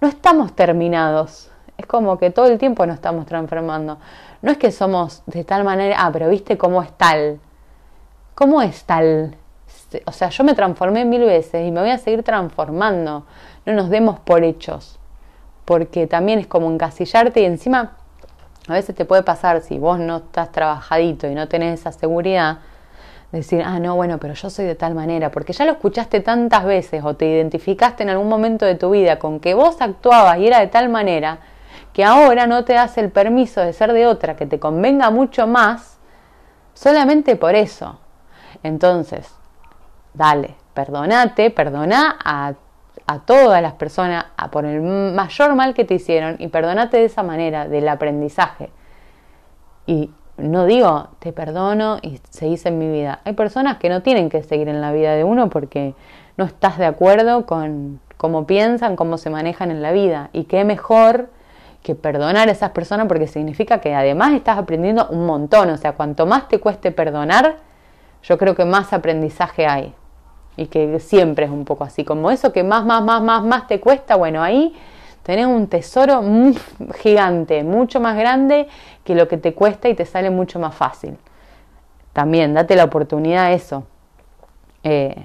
no 0.00 0.08
estamos 0.08 0.54
terminados. 0.54 1.50
Es 1.78 1.86
como 1.86 2.18
que 2.18 2.30
todo 2.30 2.46
el 2.46 2.58
tiempo 2.58 2.84
nos 2.84 2.96
estamos 2.96 3.24
transformando. 3.24 3.98
No 4.42 4.50
es 4.50 4.58
que 4.58 4.72
somos 4.72 5.22
de 5.26 5.44
tal 5.44 5.64
manera, 5.64 5.96
ah, 5.98 6.10
pero 6.12 6.28
viste 6.28 6.58
cómo 6.58 6.82
es 6.82 6.92
tal. 6.92 7.40
¿Cómo 8.38 8.62
es 8.62 8.84
tal? 8.84 9.34
O 10.04 10.12
sea, 10.12 10.28
yo 10.28 10.44
me 10.44 10.54
transformé 10.54 11.04
mil 11.04 11.24
veces 11.24 11.66
y 11.66 11.72
me 11.72 11.80
voy 11.80 11.90
a 11.90 11.98
seguir 11.98 12.22
transformando. 12.22 13.24
No 13.66 13.72
nos 13.72 13.90
demos 13.90 14.20
por 14.20 14.44
hechos. 14.44 15.00
Porque 15.64 16.06
también 16.06 16.38
es 16.38 16.46
como 16.46 16.70
encasillarte 16.70 17.40
y 17.40 17.46
encima 17.46 17.96
a 18.68 18.74
veces 18.74 18.94
te 18.94 19.04
puede 19.04 19.24
pasar 19.24 19.60
si 19.62 19.80
vos 19.80 19.98
no 19.98 20.18
estás 20.18 20.52
trabajadito 20.52 21.26
y 21.26 21.34
no 21.34 21.48
tenés 21.48 21.80
esa 21.80 21.90
seguridad 21.90 22.58
decir, 23.32 23.60
ah, 23.66 23.80
no, 23.80 23.96
bueno, 23.96 24.18
pero 24.18 24.34
yo 24.34 24.50
soy 24.50 24.66
de 24.66 24.76
tal 24.76 24.94
manera, 24.94 25.32
porque 25.32 25.52
ya 25.52 25.64
lo 25.64 25.72
escuchaste 25.72 26.20
tantas 26.20 26.64
veces 26.64 27.02
o 27.04 27.16
te 27.16 27.26
identificaste 27.26 28.04
en 28.04 28.10
algún 28.10 28.28
momento 28.28 28.66
de 28.66 28.76
tu 28.76 28.90
vida 28.90 29.18
con 29.18 29.40
que 29.40 29.54
vos 29.54 29.80
actuabas 29.80 30.38
y 30.38 30.46
era 30.46 30.60
de 30.60 30.68
tal 30.68 30.90
manera, 30.90 31.40
que 31.92 32.04
ahora 32.04 32.46
no 32.46 32.64
te 32.64 32.74
das 32.74 32.98
el 32.98 33.10
permiso 33.10 33.62
de 33.62 33.72
ser 33.72 33.92
de 33.92 34.06
otra 34.06 34.36
que 34.36 34.46
te 34.46 34.60
convenga 34.60 35.10
mucho 35.10 35.48
más, 35.48 35.98
solamente 36.72 37.34
por 37.34 37.56
eso. 37.56 37.98
Entonces, 38.62 39.34
dale, 40.14 40.54
perdonate, 40.74 41.50
perdona 41.50 42.18
a, 42.24 42.54
a 43.06 43.18
todas 43.20 43.62
las 43.62 43.74
personas 43.74 44.26
a 44.36 44.50
por 44.50 44.64
el 44.64 44.80
mayor 44.80 45.54
mal 45.54 45.74
que 45.74 45.84
te 45.84 45.94
hicieron 45.94 46.36
y 46.38 46.48
perdonate 46.48 46.98
de 46.98 47.04
esa 47.04 47.22
manera, 47.22 47.68
del 47.68 47.88
aprendizaje. 47.88 48.70
Y 49.86 50.10
no 50.36 50.66
digo 50.66 51.08
te 51.18 51.32
perdono 51.32 51.98
y 52.00 52.20
seguís 52.30 52.64
en 52.66 52.78
mi 52.78 52.88
vida. 52.88 53.20
Hay 53.24 53.32
personas 53.32 53.78
que 53.78 53.88
no 53.88 54.02
tienen 54.02 54.30
que 54.30 54.42
seguir 54.42 54.68
en 54.68 54.80
la 54.80 54.92
vida 54.92 55.14
de 55.14 55.24
uno 55.24 55.50
porque 55.50 55.94
no 56.36 56.44
estás 56.44 56.78
de 56.78 56.86
acuerdo 56.86 57.44
con 57.46 58.00
cómo 58.16 58.46
piensan, 58.46 58.96
cómo 58.96 59.18
se 59.18 59.30
manejan 59.30 59.70
en 59.70 59.82
la 59.82 59.92
vida. 59.92 60.30
Y 60.32 60.44
qué 60.44 60.64
mejor 60.64 61.30
que 61.82 61.94
perdonar 61.94 62.48
a 62.48 62.52
esas 62.52 62.70
personas 62.70 63.06
porque 63.08 63.26
significa 63.26 63.80
que 63.80 63.94
además 63.94 64.32
estás 64.32 64.58
aprendiendo 64.58 65.08
un 65.10 65.26
montón. 65.26 65.70
O 65.70 65.76
sea, 65.76 65.92
cuanto 65.92 66.26
más 66.26 66.48
te 66.48 66.60
cueste 66.60 66.92
perdonar, 66.92 67.56
yo 68.28 68.36
creo 68.36 68.54
que 68.54 68.66
más 68.66 68.92
aprendizaje 68.92 69.66
hay. 69.66 69.94
Y 70.56 70.66
que 70.66 71.00
siempre 71.00 71.46
es 71.46 71.50
un 71.50 71.64
poco 71.64 71.84
así. 71.84 72.04
Como 72.04 72.30
eso 72.30 72.52
que 72.52 72.62
más, 72.62 72.84
más, 72.84 73.02
más, 73.02 73.22
más, 73.22 73.42
más 73.42 73.66
te 73.66 73.80
cuesta, 73.80 74.16
bueno, 74.16 74.42
ahí 74.42 74.76
tenés 75.22 75.46
un 75.46 75.66
tesoro 75.68 76.22
gigante, 77.00 77.64
mucho 77.64 78.00
más 78.00 78.16
grande 78.16 78.68
que 79.04 79.14
lo 79.14 79.28
que 79.28 79.38
te 79.38 79.54
cuesta 79.54 79.88
y 79.88 79.94
te 79.94 80.04
sale 80.04 80.30
mucho 80.30 80.58
más 80.58 80.74
fácil. 80.74 81.16
También 82.12 82.52
date 82.52 82.76
la 82.76 82.84
oportunidad 82.84 83.46
a 83.46 83.52
eso. 83.52 83.86
Eh, 84.82 85.16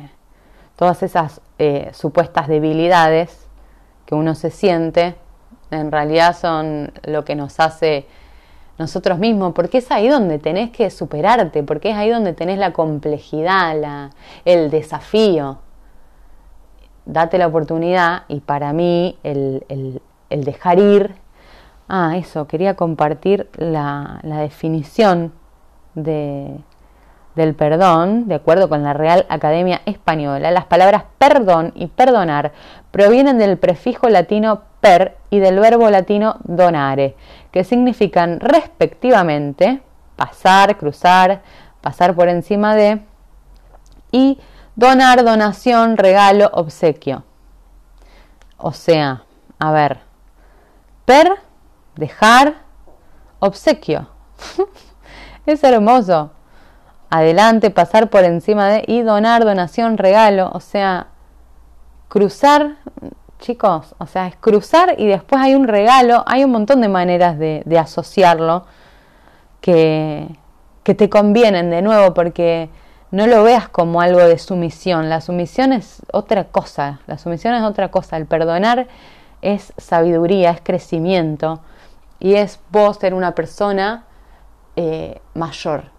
todas 0.77 1.03
esas 1.03 1.41
eh, 1.59 1.89
supuestas 1.93 2.47
debilidades 2.47 3.47
que 4.05 4.15
uno 4.15 4.35
se 4.35 4.49
siente, 4.49 5.15
en 5.71 5.91
realidad 5.91 6.37
son 6.37 6.93
lo 7.03 7.25
que 7.25 7.35
nos 7.35 7.59
hace 7.59 8.05
nosotros 8.77 9.19
mismos, 9.19 9.53
porque 9.53 9.77
es 9.77 9.91
ahí 9.91 10.07
donde 10.07 10.39
tenés 10.39 10.71
que 10.71 10.89
superarte, 10.89 11.63
porque 11.63 11.91
es 11.91 11.95
ahí 11.95 12.09
donde 12.09 12.33
tenés 12.33 12.57
la 12.57 12.73
complejidad, 12.73 13.79
la, 13.79 14.09
el 14.45 14.69
desafío. 14.69 15.59
Date 17.05 17.37
la 17.37 17.47
oportunidad 17.47 18.23
y 18.27 18.39
para 18.39 18.73
mí 18.73 19.17
el, 19.23 20.01
dejar 20.29 20.79
ir, 20.79 21.15
ah, 21.87 22.15
eso, 22.17 22.47
quería 22.47 22.75
compartir 22.75 23.49
la, 23.57 24.19
definición 24.23 25.33
de, 25.93 26.57
del 27.35 27.53
perdón, 27.55 28.27
de 28.27 28.35
acuerdo 28.35 28.69
con 28.69 28.83
la 28.83 28.93
Real 28.93 29.25
Academia 29.29 29.81
Española, 29.85 30.49
las 30.49 30.65
palabras 30.65 31.03
perdón 31.19 31.73
y 31.75 31.87
perdonar 31.87 32.53
provienen 32.91 33.37
del 33.37 33.57
prefijo 33.57 34.09
latino 34.09 34.61
per 34.83 35.15
y 35.29 35.39
del 35.39 35.59
verbo 35.59 35.89
latino 35.89 36.35
donare, 36.43 37.15
que 37.51 37.63
significan 37.63 38.41
respectivamente 38.41 39.81
pasar, 40.17 40.77
cruzar, 40.77 41.41
pasar 41.81 42.13
por 42.13 42.27
encima 42.27 42.75
de 42.75 43.01
y 44.11 44.37
Donar, 44.75 45.23
donación, 45.23 45.97
regalo, 45.97 46.49
obsequio. 46.51 47.23
O 48.57 48.73
sea, 48.73 49.23
a 49.59 49.71
ver, 49.71 49.99
per, 51.05 51.31
dejar, 51.95 52.55
obsequio. 53.37 54.07
es 55.45 55.63
hermoso. 55.63 56.31
Adelante, 57.11 57.69
pasar 57.69 58.09
por 58.09 58.23
encima 58.23 58.67
de 58.67 58.83
y 58.87 59.03
donar, 59.03 59.45
donación, 59.45 59.99
regalo. 59.99 60.49
O 60.53 60.59
sea, 60.59 61.09
cruzar, 62.07 62.77
chicos, 63.43 63.93
o 63.97 64.07
sea, 64.07 64.27
es 64.27 64.35
cruzar 64.37 64.95
y 64.97 65.05
después 65.05 65.41
hay 65.41 65.53
un 65.53 65.67
regalo. 65.67 66.23
Hay 66.25 66.43
un 66.43 66.51
montón 66.51 66.81
de 66.81 66.87
maneras 66.87 67.37
de, 67.37 67.77
asociarlo 67.77 68.65
que, 69.61 70.27
que 70.83 70.95
te 70.95 71.09
convienen 71.09 71.69
de 71.69 71.81
nuevo 71.81 72.13
porque 72.13 72.69
no 73.11 73.27
lo 73.27 73.43
veas 73.43 73.67
como 73.67 74.01
algo 74.01 74.21
de 74.21 74.39
sumisión. 74.39 75.09
La 75.09 75.21
sumisión 75.21 75.73
es 75.73 76.01
otra 76.11 76.45
cosa. 76.45 77.01
La 77.05 77.17
sumisión 77.17 77.53
es 77.53 77.63
otra 77.63 77.91
cosa. 77.91 78.17
El 78.17 78.25
perdonar 78.25 78.87
es 79.41 79.73
sabiduría, 79.77 80.51
es 80.51 80.61
crecimiento 80.63 81.59
y 82.19 82.35
es 82.35 82.61
vos 82.71 82.97
ser 82.97 83.13
una 83.13 83.35
persona 83.35 84.05
eh, 84.77 85.19
mayor. 85.33 85.91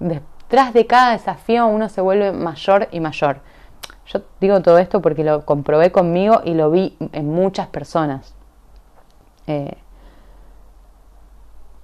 Detrás 0.00 0.74
de 0.74 0.88
cada 0.88 1.12
desafío 1.12 1.68
uno 1.68 1.88
se 1.88 2.00
vuelve 2.00 2.32
mayor 2.32 2.88
y 2.90 2.98
mayor. 2.98 3.40
Yo 4.06 4.20
digo 4.40 4.60
todo 4.62 4.78
esto 4.78 5.00
porque 5.00 5.24
lo 5.24 5.44
comprobé 5.44 5.92
conmigo 5.92 6.40
y 6.44 6.54
lo 6.54 6.70
vi 6.70 6.96
en 7.12 7.30
muchas 7.30 7.68
personas. 7.68 8.34
Eh, 9.46 9.76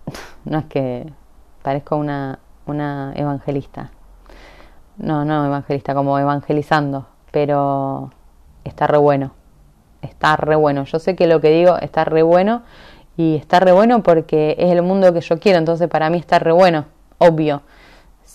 no 0.45 0.59
es 0.59 0.65
que 0.67 1.13
parezco 1.63 1.97
una, 1.97 2.39
una 2.67 3.13
evangelista, 3.15 3.91
no, 4.97 5.25
no 5.25 5.47
evangelista, 5.47 5.95
como 5.95 6.19
evangelizando, 6.19 7.07
pero 7.31 8.11
está 8.65 8.87
re 8.87 8.99
bueno, 8.99 9.33
está 10.03 10.37
re 10.37 10.57
bueno. 10.57 10.85
Yo 10.85 10.99
sé 10.99 11.17
que 11.17 11.27
lo 11.27 11.41
que 11.41 11.51
digo 11.51 11.77
está 11.79 12.05
re 12.05 12.23
bueno 12.23 12.63
y 13.17 13.37
está 13.37 13.61
re 13.61 13.73
bueno 13.73 14.03
porque 14.03 14.57
es 14.59 14.71
el 14.71 14.83
mundo 14.83 15.13
que 15.13 15.21
yo 15.21 15.39
quiero, 15.39 15.59
entonces 15.59 15.89
para 15.89 16.11
mí 16.11 16.19
está 16.19 16.39
re 16.39 16.53
bueno, 16.53 16.87
obvio. 17.19 17.63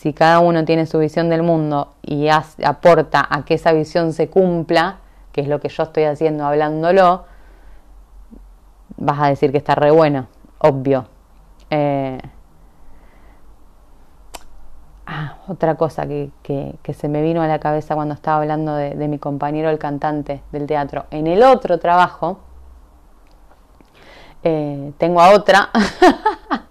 Si 0.04 0.14
cada 0.14 0.40
uno 0.40 0.66
tiene 0.66 0.86
su 0.86 1.00
visión 1.00 1.30
del 1.30 1.42
mundo 1.42 1.96
y 2.02 2.28
aporta 2.28 3.26
a 3.28 3.46
que 3.46 3.54
esa 3.54 3.72
visión 3.72 4.12
se 4.14 4.30
cumpla, 4.30 4.98
que 5.32 5.42
es 5.42 5.48
lo 5.48 5.60
que 5.60 5.70
yo 5.70 5.84
estoy 5.84 6.04
haciendo 6.04 6.46
hablándolo, 6.46 7.24
vas 8.98 9.20
a 9.22 9.28
decir 9.30 9.52
que 9.52 9.58
está 9.58 9.76
re 9.76 9.92
bueno, 9.92 10.28
obvio. 10.60 11.08
Eh, 11.70 12.20
Ah, 15.06 15.36
otra 15.48 15.76
cosa 15.76 16.08
que, 16.08 16.32
se 16.94 17.10
me 17.10 17.22
vino 17.22 17.42
a 17.42 17.48
la 17.48 17.60
cabeza 17.60 17.94
cuando 17.94 18.14
estaba 18.14 18.38
hablando 18.38 18.76
de, 18.76 19.08
mi 19.08 19.20
compañero 19.20 19.70
el 19.70 19.78
cantante 19.78 20.42
del 20.52 20.66
teatro. 20.66 21.06
En 21.12 21.28
el 21.28 21.44
otro 21.44 21.78
trabajo, 21.78 22.40
eh, 24.44 24.94
tengo 24.98 25.20
a 25.22 25.32
otra, 25.32 25.70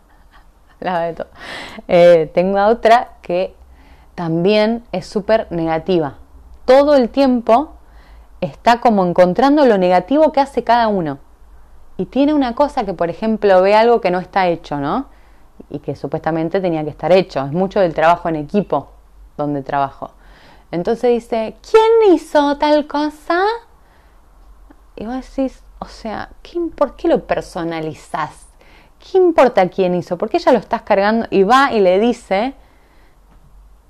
eh, 1.88 2.31
tengo 2.35 2.59
a 2.59 2.68
otra 2.68 3.12
que 3.23 3.55
también 4.14 4.85
es 4.92 5.07
súper 5.07 5.47
negativa. 5.51 6.14
Todo 6.64 6.95
el 6.95 7.09
tiempo 7.09 7.75
está 8.40 8.81
como 8.81 9.05
encontrando 9.05 9.66
lo 9.66 9.79
negativo 9.79 10.33
que 10.33 10.40
hace 10.40 10.64
cada 10.64 10.88
uno. 10.88 11.18
Y 11.97 12.07
tiene 12.07 12.35
una 12.35 12.55
cosa 12.55 12.85
que, 12.85 12.95
por 12.95 13.11
ejemplo, 13.11 13.62
ve 13.62 13.75
algo 13.75 14.01
que 14.01 14.11
no 14.11 14.18
está 14.18 14.49
hecho, 14.49 14.79
¿no? 14.79 15.07
y 15.71 15.79
que 15.79 15.97
supuestamente 15.97 16.61
tenía 16.61 16.85
que 16.85 16.90
estar 16.90 17.12
hecho. 17.12 17.45
Es 17.45 17.53
mucho 17.53 17.81
del 17.81 17.95
trabajo 17.95 18.29
en 18.29 18.37
equipo 18.37 18.90
donde 19.37 19.62
trabajo. 19.62 20.11
Entonces 20.71 21.11
dice, 21.11 21.57
¿quién 21.68 22.14
hizo 22.14 22.57
tal 22.59 22.87
cosa? 22.87 23.42
Y 24.97 25.07
vos 25.07 25.14
decís, 25.14 25.62
o 25.79 25.87
sea, 25.87 26.31
¿por 26.77 26.97
qué 26.97 27.09
lo 27.09 27.27
personalizás? 27.27 28.47
¿Qué 29.02 29.18
importa 29.18 29.68
quién 29.68 29.94
hizo? 29.94 30.16
¿Por 30.16 30.30
qué 30.30 30.38
ya 30.38 30.52
lo 30.52 30.58
estás 30.58 30.82
cargando? 30.82 31.26
Y 31.30 31.42
va 31.42 31.72
y 31.72 31.80
le 31.80 31.98
dice, 31.98 32.54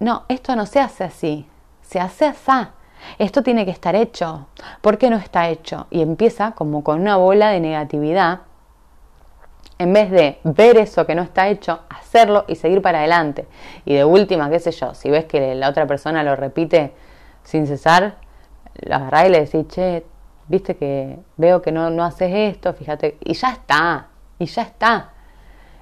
no, 0.01 0.25
esto 0.29 0.57
no 0.57 0.65
se 0.65 0.81
hace 0.81 1.05
así, 1.05 1.47
se 1.83 2.01
hace 2.01 2.27
así. 2.27 2.69
Esto 3.19 3.43
tiene 3.43 3.65
que 3.65 3.73
estar 3.73 3.95
hecho. 3.95 4.47
¿Por 4.81 4.97
qué 4.97 5.11
no 5.11 5.17
está 5.17 5.49
hecho? 5.49 5.87
Y 5.91 6.03
empieza 6.03 6.53
como 6.53 6.83
con 6.83 7.01
una 7.01 7.17
bola 7.17 7.51
de 7.51 7.61
negatividad 7.61 8.43
en 9.79 9.93
vez 9.93 10.11
de 10.11 10.39
ver 10.45 10.77
eso 10.77 11.05
que 11.07 11.15
no 11.15 11.23
está 11.23 11.49
hecho, 11.49 11.81
hacerlo 11.89 12.45
y 12.47 12.55
seguir 12.55 12.81
para 12.81 13.01
adelante. 13.01 13.49
Y 13.85 13.95
de 13.95 14.05
última, 14.05 14.49
qué 14.49 14.61
sé 14.61 14.71
yo, 14.71 14.95
si 14.95 15.11
ves 15.11 15.25
que 15.25 15.57
la 15.57 15.69
otra 15.69 15.87
persona 15.87 16.23
lo 16.23 16.37
repite 16.37 16.93
sin 17.43 17.67
cesar, 17.67 18.17
lo 18.81 18.95
agarrás 18.95 19.27
y 19.27 19.31
le 19.31 19.41
decís, 19.41 19.67
che, 19.69 20.07
viste 20.47 20.77
que 20.77 21.19
veo 21.37 21.61
que 21.61 21.73
no, 21.73 21.91
no 21.91 22.05
haces 22.05 22.33
esto, 22.33 22.73
fíjate, 22.75 23.19
y 23.25 23.35
ya 23.35 23.51
está, 23.51 24.09
y 24.43 24.47
ya 24.47 24.63
está. 24.63 25.11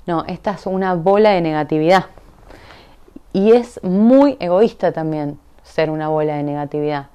No, 0.07 0.25
esta 0.27 0.53
es 0.53 0.67
una 0.67 0.95
bola 0.95 1.31
de 1.31 1.41
negatividad. 1.41 2.07
Y 3.33 3.53
es 3.53 3.83
muy 3.83 4.37
egoísta 4.41 4.93
también 4.93 5.39
ser 5.63 5.91
una 5.91 6.09
bola 6.09 6.37
de 6.37 6.43
negatividad. 6.43 7.07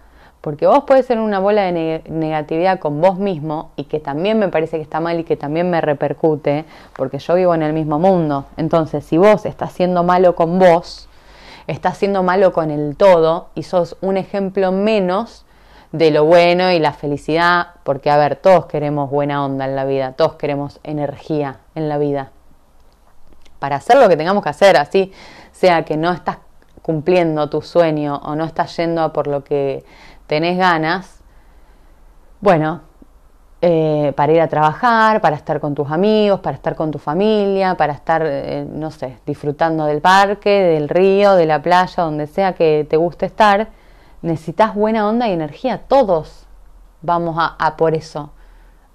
Porque 0.41 0.67
vos 0.67 0.83
puedes 0.85 1.05
ser 1.05 1.19
una 1.19 1.39
bola 1.39 1.63
de 1.63 2.03
negatividad 2.07 2.79
con 2.79 3.01
vos 3.01 3.17
mismo 3.17 3.71
y 3.75 3.85
que 3.85 3.99
también 3.99 4.37
me 4.37 4.49
parece 4.49 4.77
que 4.77 4.83
está 4.83 4.99
mal 4.99 5.19
y 5.19 5.23
que 5.23 5.35
también 5.35 5.69
me 5.69 5.81
repercute, 5.81 6.65
porque 6.95 7.17
yo 7.17 7.33
vivo 7.33 7.55
en 7.55 7.63
el 7.63 7.73
mismo 7.73 7.97
mundo. 7.97 8.45
Entonces, 8.55 9.03
si 9.05 9.17
vos 9.17 9.45
estás 9.45 9.71
siendo 9.73 10.03
malo 10.03 10.35
con 10.35 10.59
vos, 10.59 11.09
estás 11.67 11.97
siendo 11.97 12.21
malo 12.21 12.53
con 12.53 12.69
el 12.69 12.95
todo 12.95 13.49
y 13.55 13.63
sos 13.63 13.97
un 14.01 14.17
ejemplo 14.17 14.71
menos 14.71 15.44
de 15.97 16.11
lo 16.11 16.25
bueno 16.25 16.71
y 16.71 16.79
la 16.79 16.93
felicidad, 16.93 17.67
porque 17.83 18.09
a 18.09 18.17
ver, 18.17 18.35
todos 18.35 18.65
queremos 18.65 19.09
buena 19.09 19.45
onda 19.45 19.65
en 19.65 19.75
la 19.75 19.85
vida, 19.85 20.11
todos 20.13 20.33
queremos 20.35 20.79
energía 20.83 21.59
en 21.73 21.87
la 21.89 21.97
vida. 21.97 22.31
Para 23.59 23.77
hacer 23.77 23.97
lo 23.97 24.09
que 24.09 24.17
tengamos 24.17 24.43
que 24.43 24.49
hacer, 24.49 24.77
así 24.77 25.11
sea 25.51 25.83
que 25.83 25.95
no 25.95 26.11
estás 26.11 26.37
cumpliendo 26.81 27.49
tu 27.49 27.61
sueño 27.61 28.17
o 28.17 28.35
no 28.35 28.43
estás 28.43 28.75
yendo 28.77 29.01
a 29.01 29.13
por 29.13 29.27
lo 29.27 29.43
que 29.43 29.83
tenés 30.27 30.57
ganas, 30.57 31.19
bueno, 32.41 32.81
eh, 33.61 34.13
para 34.15 34.33
ir 34.33 34.41
a 34.41 34.47
trabajar, 34.47 35.21
para 35.21 35.37
estar 35.37 35.59
con 35.59 35.73
tus 35.73 35.89
amigos, 35.89 36.41
para 36.41 36.55
estar 36.55 36.75
con 36.75 36.91
tu 36.91 36.99
familia, 36.99 37.75
para 37.75 37.93
estar, 37.93 38.21
eh, 38.25 38.67
no 38.69 38.91
sé, 38.91 39.17
disfrutando 39.25 39.85
del 39.85 40.01
parque, 40.01 40.49
del 40.49 40.89
río, 40.89 41.35
de 41.35 41.45
la 41.45 41.61
playa, 41.61 42.03
donde 42.03 42.27
sea 42.27 42.53
que 42.53 42.85
te 42.87 42.97
guste 42.97 43.25
estar, 43.25 43.69
necesitas 44.25 44.73
buena 44.73 45.07
onda 45.07 45.27
y 45.27 45.33
energía. 45.33 45.83
Todos 45.87 46.45
vamos 47.01 47.35
a, 47.37 47.77
por 47.77 47.93
eso, 47.93 48.31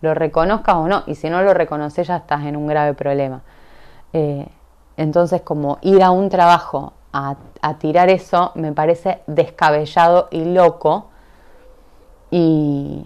lo 0.00 0.12
reconozcas 0.14 0.74
o 0.74 0.88
no, 0.88 1.04
y 1.06 1.14
si 1.14 1.30
no 1.30 1.42
lo 1.42 1.54
reconoces 1.54 2.08
ya 2.08 2.16
estás 2.16 2.44
en 2.44 2.56
un 2.56 2.66
grave 2.66 2.94
problema. 2.94 3.42
Eh, 4.12 4.46
entonces, 4.96 5.42
como 5.42 5.78
ir 5.82 6.02
a 6.02 6.10
un 6.10 6.28
trabajo 6.28 6.94
a, 7.12 7.36
a 7.62 7.78
tirar 7.78 8.08
eso 8.10 8.52
me 8.54 8.72
parece 8.72 9.22
descabellado 9.26 10.28
y 10.30 10.44
loco. 10.44 11.08
Y, 12.32 13.04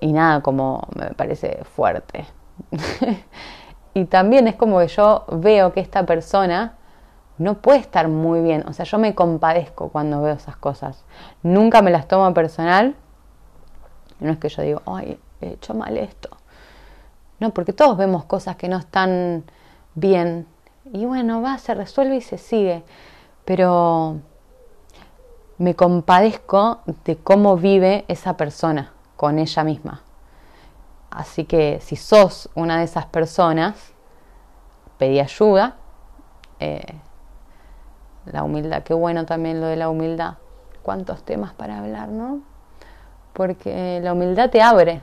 y 0.00 0.12
nada, 0.12 0.40
como 0.40 0.86
me 0.94 1.10
parece 1.10 1.62
fuerte. 1.64 2.26
y 3.94 4.04
también 4.04 4.46
es 4.48 4.54
como 4.54 4.78
que 4.78 4.88
yo 4.88 5.24
veo 5.28 5.72
que 5.72 5.80
esta 5.80 6.06
persona 6.06 6.74
no 7.40 7.54
puede 7.54 7.78
estar 7.78 8.06
muy 8.08 8.42
bien. 8.42 8.64
O 8.68 8.74
sea, 8.74 8.84
yo 8.84 8.98
me 8.98 9.14
compadezco 9.14 9.88
cuando 9.88 10.20
veo 10.20 10.34
esas 10.34 10.56
cosas. 10.56 11.06
Nunca 11.42 11.80
me 11.80 11.90
las 11.90 12.06
tomo 12.06 12.34
personal. 12.34 12.94
No 14.20 14.32
es 14.32 14.38
que 14.38 14.50
yo 14.50 14.62
digo, 14.62 14.82
ay, 14.84 15.18
he 15.40 15.52
hecho 15.52 15.72
mal 15.72 15.96
esto. 15.96 16.28
No, 17.38 17.54
porque 17.54 17.72
todos 17.72 17.96
vemos 17.96 18.26
cosas 18.26 18.56
que 18.56 18.68
no 18.68 18.76
están 18.76 19.44
bien. 19.94 20.46
Y 20.92 21.06
bueno, 21.06 21.40
va, 21.40 21.56
se 21.56 21.72
resuelve 21.72 22.16
y 22.16 22.20
se 22.20 22.36
sigue. 22.36 22.84
Pero 23.46 24.18
me 25.56 25.74
compadezco 25.74 26.80
de 27.06 27.16
cómo 27.16 27.56
vive 27.56 28.04
esa 28.08 28.36
persona 28.36 28.92
con 29.16 29.38
ella 29.38 29.64
misma. 29.64 30.02
Así 31.10 31.46
que 31.46 31.80
si 31.80 31.96
sos 31.96 32.50
una 32.54 32.80
de 32.80 32.84
esas 32.84 33.06
personas, 33.06 33.94
pedí 34.98 35.20
ayuda. 35.20 35.76
Eh, 36.58 37.00
la 38.32 38.44
humildad, 38.44 38.82
qué 38.82 38.94
bueno 38.94 39.26
también 39.26 39.60
lo 39.60 39.66
de 39.66 39.76
la 39.76 39.88
humildad. 39.88 40.34
Cuántos 40.82 41.22
temas 41.24 41.52
para 41.52 41.78
hablar, 41.78 42.08
¿no? 42.08 42.40
Porque 43.32 44.00
la 44.02 44.12
humildad 44.12 44.50
te 44.50 44.62
abre. 44.62 45.02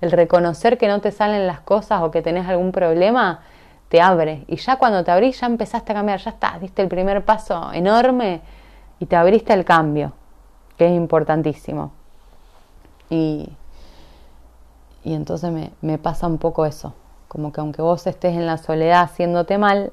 El 0.00 0.10
reconocer 0.10 0.78
que 0.78 0.88
no 0.88 1.00
te 1.00 1.10
salen 1.10 1.46
las 1.46 1.60
cosas 1.60 2.02
o 2.02 2.10
que 2.10 2.22
tenés 2.22 2.46
algún 2.48 2.72
problema, 2.72 3.40
te 3.88 4.00
abre. 4.00 4.44
Y 4.46 4.56
ya 4.56 4.76
cuando 4.76 5.04
te 5.04 5.10
abrís, 5.10 5.40
ya 5.40 5.46
empezaste 5.46 5.92
a 5.92 5.94
cambiar, 5.94 6.20
ya 6.20 6.30
estás, 6.30 6.60
diste 6.60 6.82
el 6.82 6.88
primer 6.88 7.24
paso 7.24 7.72
enorme 7.72 8.40
y 8.98 9.06
te 9.06 9.16
abriste 9.16 9.52
el 9.52 9.64
cambio, 9.64 10.12
que 10.76 10.86
es 10.86 10.92
importantísimo. 10.92 11.92
Y, 13.10 13.50
y 15.04 15.14
entonces 15.14 15.52
me 15.80 15.98
pasa 15.98 16.26
un 16.26 16.38
poco 16.38 16.66
eso, 16.66 16.94
como 17.28 17.52
que 17.52 17.60
aunque 17.60 17.82
vos 17.82 18.06
estés 18.06 18.34
en 18.34 18.46
la 18.46 18.58
soledad 18.58 19.02
haciéndote 19.02 19.58
mal, 19.58 19.92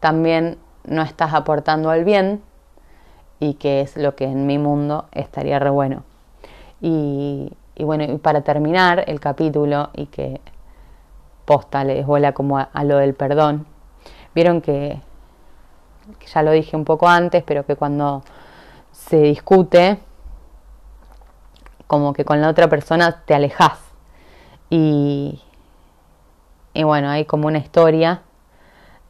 también 0.00 0.58
no 0.84 1.02
estás 1.02 1.34
aportando 1.34 1.90
al 1.90 2.04
bien 2.04 2.42
y 3.40 3.54
que 3.54 3.80
es 3.80 3.96
lo 3.96 4.14
que 4.14 4.24
en 4.24 4.46
mi 4.46 4.58
mundo 4.58 5.06
estaría 5.12 5.58
re 5.58 5.70
bueno. 5.70 6.04
Y, 6.80 7.52
y 7.74 7.84
bueno, 7.84 8.04
y 8.04 8.18
para 8.18 8.42
terminar 8.42 9.04
el 9.06 9.20
capítulo 9.20 9.90
y 9.94 10.06
que 10.06 10.40
posta 11.44 11.84
les 11.84 12.06
vuela 12.06 12.32
como 12.32 12.58
a, 12.58 12.84
lo 12.84 12.98
del 12.98 13.14
perdón, 13.14 13.66
vieron 14.34 14.60
que, 14.60 15.00
que 16.18 16.26
ya 16.26 16.42
lo 16.42 16.52
dije 16.52 16.76
un 16.76 16.84
poco 16.84 17.08
antes, 17.08 17.42
pero 17.44 17.66
que 17.66 17.76
cuando 17.76 18.22
se 18.92 19.18
discute, 19.18 19.98
como 21.86 22.12
que 22.12 22.24
con 22.24 22.40
la 22.40 22.48
otra 22.48 22.68
persona 22.68 23.22
te 23.24 23.34
alejas. 23.34 23.78
Y, 24.70 25.42
y 26.74 26.82
bueno, 26.84 27.10
hay 27.10 27.24
como 27.24 27.48
una 27.48 27.58
historia 27.58 28.22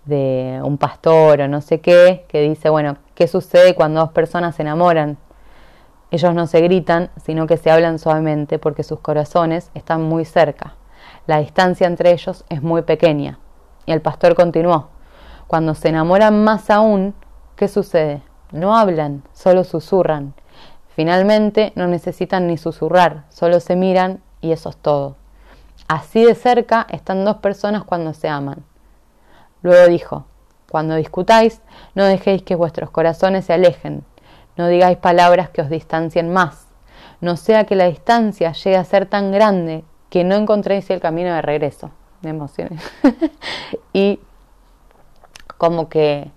de 0.04 0.60
un 0.64 0.78
pastor 0.78 1.40
o 1.40 1.48
no 1.48 1.60
sé 1.60 1.80
qué, 1.80 2.24
que 2.28 2.40
dice, 2.40 2.68
bueno, 2.70 2.96
¿qué 3.14 3.28
sucede 3.28 3.74
cuando 3.74 4.00
dos 4.00 4.12
personas 4.12 4.56
se 4.56 4.62
enamoran? 4.62 5.18
Ellos 6.10 6.34
no 6.34 6.46
se 6.46 6.60
gritan, 6.60 7.10
sino 7.24 7.46
que 7.46 7.56
se 7.56 7.70
hablan 7.70 7.98
suavemente 7.98 8.58
porque 8.58 8.82
sus 8.82 9.00
corazones 9.00 9.70
están 9.74 10.02
muy 10.02 10.24
cerca. 10.24 10.74
La 11.26 11.38
distancia 11.38 11.86
entre 11.86 12.12
ellos 12.12 12.44
es 12.48 12.62
muy 12.62 12.82
pequeña. 12.82 13.38
Y 13.86 13.92
el 13.92 14.02
pastor 14.02 14.34
continuó, 14.34 14.88
cuando 15.46 15.74
se 15.74 15.88
enamoran 15.88 16.44
más 16.44 16.68
aún, 16.70 17.14
¿qué 17.56 17.68
sucede? 17.68 18.22
No 18.50 18.76
hablan, 18.76 19.22
solo 19.32 19.64
susurran. 19.64 20.34
Finalmente 20.94 21.72
no 21.74 21.86
necesitan 21.86 22.46
ni 22.46 22.58
susurrar, 22.58 23.24
solo 23.30 23.60
se 23.60 23.76
miran 23.76 24.20
y 24.40 24.52
eso 24.52 24.68
es 24.68 24.76
todo. 24.76 25.16
Así 25.88 26.24
de 26.24 26.34
cerca 26.34 26.86
están 26.90 27.24
dos 27.24 27.36
personas 27.36 27.84
cuando 27.84 28.12
se 28.12 28.28
aman. 28.28 28.64
Luego 29.62 29.88
dijo, 29.88 30.26
cuando 30.70 30.96
discutáis, 30.96 31.60
no 31.94 32.04
dejéis 32.04 32.42
que 32.42 32.54
vuestros 32.54 32.90
corazones 32.90 33.44
se 33.44 33.52
alejen, 33.52 34.04
no 34.56 34.68
digáis 34.68 34.98
palabras 34.98 35.50
que 35.50 35.62
os 35.62 35.70
distancien 35.70 36.32
más, 36.32 36.66
no 37.20 37.36
sea 37.36 37.64
que 37.64 37.76
la 37.76 37.84
distancia 37.84 38.52
llegue 38.52 38.76
a 38.76 38.84
ser 38.84 39.06
tan 39.06 39.30
grande 39.30 39.84
que 40.10 40.24
no 40.24 40.34
encontréis 40.34 40.90
el 40.90 41.00
camino 41.00 41.32
de 41.32 41.40
regreso. 41.40 41.90
Emociones. 42.22 42.82
y 43.92 44.20
como 45.56 45.88
que 45.88 46.30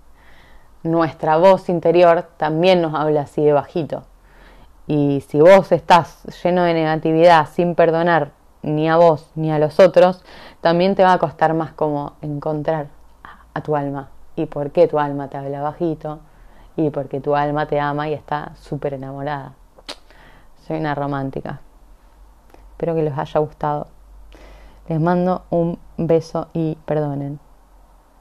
nuestra 0.83 1.37
voz 1.37 1.69
interior 1.69 2.27
también 2.37 2.81
nos 2.81 2.93
habla 2.93 3.21
así 3.21 3.43
de 3.43 3.53
bajito. 3.53 4.03
Y 4.87 5.23
si 5.27 5.41
vos 5.41 5.71
estás 5.71 6.23
lleno 6.43 6.63
de 6.63 6.73
negatividad 6.73 7.49
sin 7.49 7.75
perdonar 7.75 8.31
ni 8.61 8.87
a 8.87 8.97
vos 8.97 9.29
ni 9.35 9.51
a 9.51 9.59
los 9.59 9.79
otros, 9.79 10.23
también 10.61 10.95
te 10.95 11.03
va 11.03 11.13
a 11.13 11.19
costar 11.19 11.53
más 11.53 11.71
como 11.73 12.13
encontrar 12.21 12.87
a 13.55 13.61
tu 13.61 13.75
alma. 13.75 14.09
Y 14.35 14.45
por 14.45 14.69
qué 14.69 14.87
tu 14.87 14.99
alma 14.99 15.29
te 15.29 15.37
habla 15.37 15.61
bajito. 15.61 16.19
Y 16.75 16.91
porque 16.91 17.19
tu 17.19 17.35
alma 17.35 17.65
te 17.65 17.79
ama 17.79 18.07
y 18.09 18.13
está 18.13 18.51
súper 18.55 18.93
enamorada. 18.93 19.53
Soy 20.67 20.77
una 20.77 20.93
romántica. 20.93 21.61
Espero 22.71 22.93
que 22.93 23.01
les 23.01 23.17
haya 23.17 23.39
gustado. 23.39 23.87
Les 24.87 24.99
mando 24.99 25.45
un 25.49 25.79
beso 25.97 26.49
y 26.53 26.77
perdonen. 26.85 27.39